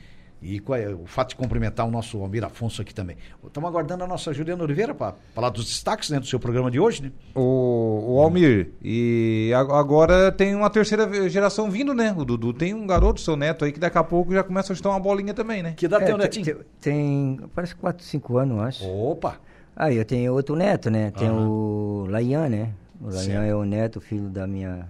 [0.44, 3.16] E é o fato de cumprimentar o nosso Almir Afonso aqui também.
[3.46, 6.82] Estamos aguardando a nossa Juliana Oliveira para falar dos destaques né, do seu programa de
[6.82, 7.12] hoje, né?
[7.34, 12.14] O, o Almir, e agora tem uma terceira geração vindo, né?
[12.18, 14.76] O Dudu tem um garoto, seu neto aí, que daqui a pouco já começa a
[14.76, 15.74] chutar uma bolinha também, né?
[15.78, 16.46] Que o É, Netinho?
[16.46, 18.86] Tem, tem, parece 4, 5 anos, eu acho.
[18.90, 19.38] Opa!
[19.76, 21.12] Aí eu tenho outro neto, né?
[21.12, 21.48] Tem Aham.
[21.48, 22.70] o Laian, né?
[23.02, 24.88] O Laian é o neto, filho da minha.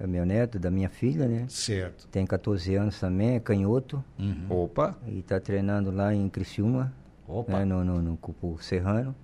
[0.00, 1.44] É meu neto, da minha filha, né?
[1.48, 2.08] Certo.
[2.08, 4.02] Tem 14 anos também, é canhoto.
[4.18, 4.46] Uhum.
[4.64, 4.98] Opa!
[5.06, 6.92] E tá treinando lá em Criciúma,
[7.28, 7.58] Opa!
[7.60, 7.64] né?
[7.64, 9.14] no, no, no Cupo Serrano.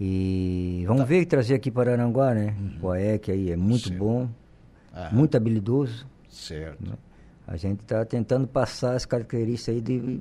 [0.00, 1.06] E vamos Tá.
[1.08, 2.54] ver e trazer aqui para Aranguá, né?
[2.82, 3.98] O AEC aí é muito Certo.
[3.98, 4.28] bom,
[4.94, 5.14] Aham.
[5.16, 6.06] muito habilidoso.
[6.28, 6.98] Certo.
[7.46, 10.20] A gente está tentando passar as características aí de,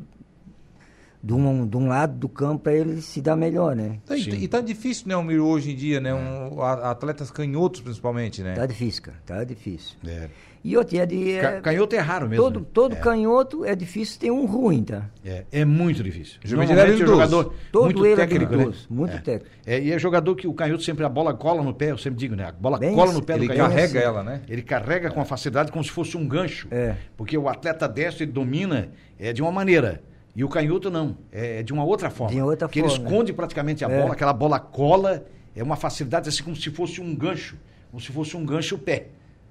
[1.25, 3.97] de, um, de um lado do campo para ele se dar melhor, né?
[4.05, 6.13] Tá, e, e tá difícil, né, Almir, hoje em dia, né?
[6.13, 8.53] Um, atletas canhotos, principalmente, né?
[8.53, 9.97] Tá difícil, cara, tá difícil.
[10.05, 10.29] É.
[10.63, 11.33] E outro, é de.
[11.33, 12.43] É, Canhoto é raro mesmo.
[12.43, 12.65] todo né?
[12.73, 12.99] todo é.
[12.99, 15.09] canhoto é difícil ter um ruim, tá?
[15.23, 16.39] É, é muito difícil.
[16.43, 18.63] Geralmente ele é jogador Todo muito ele é técnico, né?
[18.63, 19.19] habilidoso, muito é.
[19.19, 19.55] técnico.
[19.65, 22.19] É, e é jogador que o canhoto sempre a bola cola no pé, eu sempre
[22.19, 22.45] digo, né?
[22.45, 23.69] A bola Bem cola assim, no pé Ele do canhoto.
[23.69, 24.07] carrega assim.
[24.07, 24.41] ela, né?
[24.47, 26.67] Ele carrega com a facilidade como se fosse um gancho.
[26.69, 26.95] É.
[27.15, 30.03] Porque o atleta destro ele domina é, de uma maneira.
[30.35, 31.17] E o canhoto não.
[31.31, 32.33] É de uma outra forma.
[32.35, 34.01] De outra Porque forma, ele esconde praticamente a É.
[34.01, 35.25] bola, aquela bola cola,
[35.55, 37.55] é uma facilidade assim como se fosse um gancho.
[37.89, 39.07] Como se fosse um gancho o pé.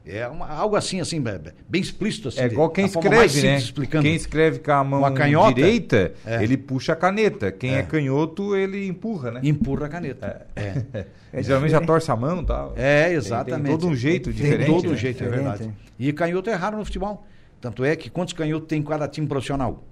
[0.06, 1.18] É uma- algo assim, assim,
[1.66, 2.40] bem explícito assim.
[2.40, 3.56] É igual quem escreve, né?
[3.56, 4.04] explicando.
[4.04, 6.42] Quem escreve com a mão Com a canhota, direita, é.
[6.44, 7.50] ele puxa a caneta.
[7.50, 7.82] Quem é, É.
[7.82, 9.40] canhoto, ele empurra, né?
[9.42, 10.46] Empurra a caneta.
[10.54, 10.82] É.
[11.36, 12.74] E geralmente já torce a mão e tal.
[12.76, 13.62] É, Tem- exatamente.
[13.66, 14.66] Tem, todo um jeito Tem diferente.
[14.70, 14.96] todo um né?
[14.96, 15.70] jeito, é verdade.
[15.98, 17.26] E canhoto é raro no futebol.
[17.60, 19.82] Tanto é que quantos canhotos tem em cada time profissional?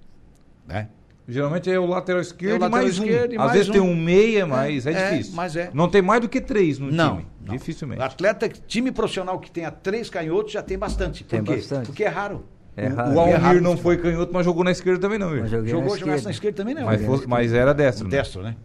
[0.67, 0.89] Né?
[1.29, 3.03] Geralmente é o lateral esquerdo É o lateral mais um.
[3.05, 3.73] esquerdo Às mais vezes um.
[3.73, 5.35] tem um meia, mas é, É, difícil.
[5.37, 5.71] mas é.
[5.73, 7.29] Não tem mais do que três no Não, time.
[7.47, 7.55] não.
[7.57, 8.03] Dificilmente.
[8.03, 11.23] Atleta, time profissional que tenha três canhotos já tem bastante.
[11.23, 11.55] Por Tem quê?
[11.57, 11.87] bastante.
[11.87, 12.45] Porque é raro.
[12.77, 13.11] É o, raro.
[13.11, 15.47] o É Almir no não foi canhoto, mas jogou na esquerda também não, viu?
[15.47, 16.57] joguei Jogou, na jogasse na esquerda.
[16.57, 16.85] também, não.
[16.87, 17.07] Mas, né?
[17.07, 18.05] fosse- mas era destro.
[18.05, 18.11] né?
[18.11, 18.57] Destro, né?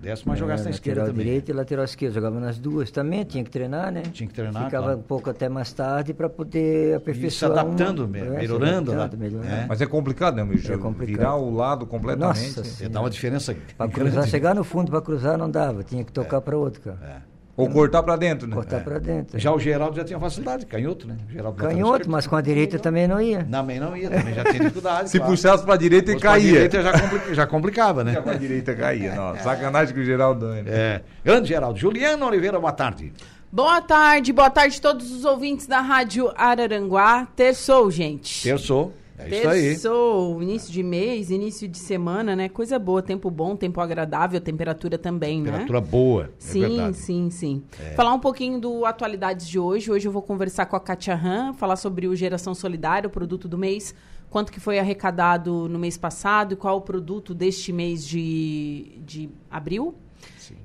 [0.00, 1.26] Destro, mas jogasse É, na esquerda lateral também.
[1.26, 2.14] direito e lateral esquerdo.
[2.14, 4.02] Jogava nas duas também, tinha que treinar, né?
[4.12, 4.98] Tinha que treinar, Ficava claro.
[4.98, 7.52] um pouco até mais tarde para poder aperfeiçoar.
[7.52, 9.28] adaptando, uma- é, se melhorando, adaptando, né?
[9.28, 9.52] melhorando.
[9.52, 9.66] É.
[9.68, 10.42] Mas é complicado, né?
[10.42, 11.16] É complicado.
[11.18, 12.56] Virar o lado completamente.
[12.56, 16.02] Nossa É, dá uma diferença Para cruzar, chegar no fundo para cruzar não dava, tinha
[16.04, 16.98] que tocar para outro, cara.
[17.26, 17.29] É.
[17.56, 18.54] Ou cortar pra dentro, né?
[18.54, 19.38] Cortar para dentro.
[19.38, 21.16] Já o Geraldo já tinha facilidade, canhoto, né?
[21.30, 23.44] Geraldo Canhoto, mas com a direita também não ia.
[23.44, 25.10] Também não ia, também já tinha dificuldade.
[25.10, 25.32] Se claro.
[25.32, 26.52] puxasse pra direita, ele Fosse pra caía.
[26.52, 28.12] direita já, compli- já complicava, né?
[28.14, 29.14] Já pra direita caía.
[29.14, 30.64] Não, sacanagem com o Geraldo né?
[30.66, 31.00] É.
[31.24, 31.78] Grande Geraldo.
[31.78, 33.12] Juliana Oliveira, boa tarde.
[33.52, 37.26] Boa tarde, boa tarde a todos os ouvintes da Rádio Araranguá.
[37.36, 38.42] Terçou, gente.
[38.44, 38.94] Terçou.
[39.24, 39.62] É isso aí.
[39.62, 42.48] Terçou, início de mês, início de semana, né?
[42.48, 45.50] Coisa boa, tempo bom, tempo agradável, temperatura também, né?
[45.50, 46.24] Temperatura boa.
[46.24, 46.80] É Sim.
[46.80, 46.92] É.
[46.92, 47.62] sim, sim.
[47.96, 49.90] Falar um pouquinho do Atualidades de hoje.
[49.90, 53.48] Hoje eu vou conversar com a Katia Han, falar sobre o Geração Solidária, o produto
[53.48, 53.94] do mês,
[54.28, 59.28] quanto que foi arrecadado no mês passado e qual o produto deste mês de, de
[59.50, 59.94] abril.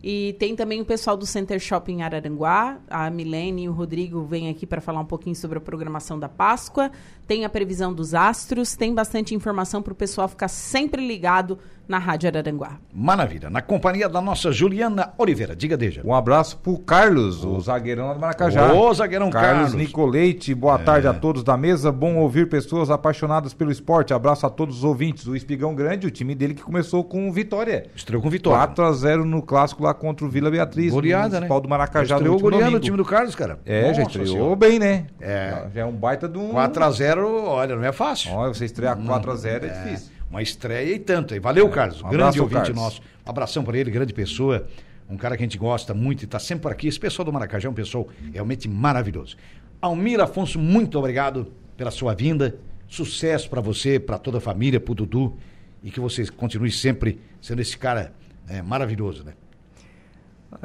[0.03, 4.49] E tem também o pessoal do Center Shopping Araranguá, a Milene e o Rodrigo vêm
[4.49, 6.91] aqui para falar um pouquinho sobre a programação da Páscoa.
[7.27, 11.57] Tem a previsão dos astros, tem bastante informação para o pessoal ficar sempre ligado
[11.87, 12.77] na Rádio Araranguá.
[12.93, 13.49] Maravilha.
[13.49, 15.55] Na companhia da nossa Juliana Oliveira.
[15.55, 16.01] Diga, Deja.
[16.03, 18.73] Um abraço pro Carlos, o zagueirão lá do Maracajá.
[18.73, 19.73] Ô, zagueirão Carlos.
[19.73, 19.77] É.
[19.77, 21.91] Nicolete, boa tarde a todos da mesa.
[21.91, 24.13] Bom ouvir pessoas apaixonadas pelo esporte.
[24.13, 25.27] Abraço a todos os ouvintes.
[25.27, 27.85] O Espigão Grande, o time dele que começou com vitória.
[27.95, 28.67] Estreou com vitória.
[28.73, 30.93] 4x0 no clássico lá contra o Vila Beatriz.
[30.93, 31.59] Goleada, no né?
[31.61, 32.15] Do Maracajá.
[32.15, 32.83] no Estreou último goleando o domingo.
[32.85, 33.59] time do Carlos, cara.
[33.65, 34.55] É, já Nossa estreou Senhora.
[34.55, 35.05] bem, né?
[35.19, 35.49] É.
[35.51, 36.53] Já- Já é um baita de um.
[36.53, 38.31] 4x0, olha, não é fácil.
[38.33, 40.14] Olha, você estrear 4x0 é, difícil.
[40.29, 41.33] Uma estreia e tanto.
[41.33, 41.39] hein?
[41.39, 42.01] Valeu, Carlos.
[42.01, 42.75] um grande ouvinte Carlos.
[42.75, 43.01] nosso.
[43.25, 44.67] Um abração para ele, grande pessoa.
[45.09, 46.87] Um cara que a gente gosta muito e está sempre por aqui.
[46.87, 49.37] Esse pessoal do Maracajá é um pessoal realmente maravilhoso.
[49.81, 52.55] Almir Afonso, muito obrigado pela sua vinda.
[52.87, 55.37] Sucesso para você, para toda a família, para o Dudu.
[55.83, 58.11] E que você continue sempre sendo esse cara
[58.47, 59.33] né, maravilhoso, né?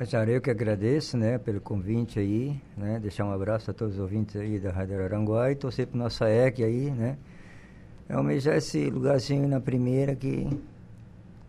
[0.03, 4.01] Jário, eu que agradeço, né, pelo convite aí, né, deixar um abraço a todos os
[4.01, 7.19] ouvintes aí da Rádio Aranguá e torcer pro nosso EC aí, né,
[8.11, 10.49] é almejar esse lugarzinho na primeira que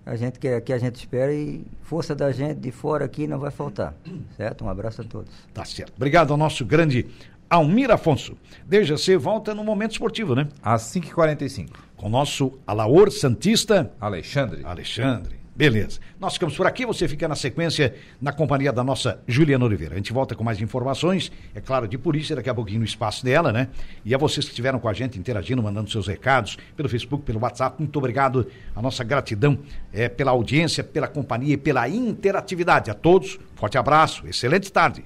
[0.06, 3.40] a gente quer, que a gente espera e força da gente de fora aqui não
[3.40, 3.96] vai faltar,
[4.38, 4.64] certo?
[4.64, 5.32] Um abraço a todos.
[5.52, 5.94] Tá certo.
[5.96, 7.08] Obrigado ao nosso grande
[7.50, 8.38] Almir Afonso.
[8.64, 10.48] Desde você volta no momento esportivo, né?
[10.62, 11.70] Às 5h45.
[11.98, 13.92] Com o nosso Alaor Santista.
[14.00, 14.62] Alexandre.
[14.64, 15.41] Alexandre.
[15.62, 16.00] Beleza.
[16.20, 19.94] Nós ficamos por aqui, você fica na sequência na companhia da nossa Juliana Oliveira.
[19.94, 23.24] A gente volta com mais informações, é claro, de polícia, daqui a pouquinho no espaço
[23.24, 23.68] dela, né?
[24.04, 27.40] E a vocês que estiveram com a gente, interagindo, mandando seus recados pelo Facebook, pelo
[27.40, 28.48] WhatsApp, muito obrigado.
[28.76, 29.60] A nossa gratidão
[29.94, 32.90] é, pela audiência, pela companhia e pela interatividade.
[32.90, 35.06] A todos, forte abraço, excelente tarde.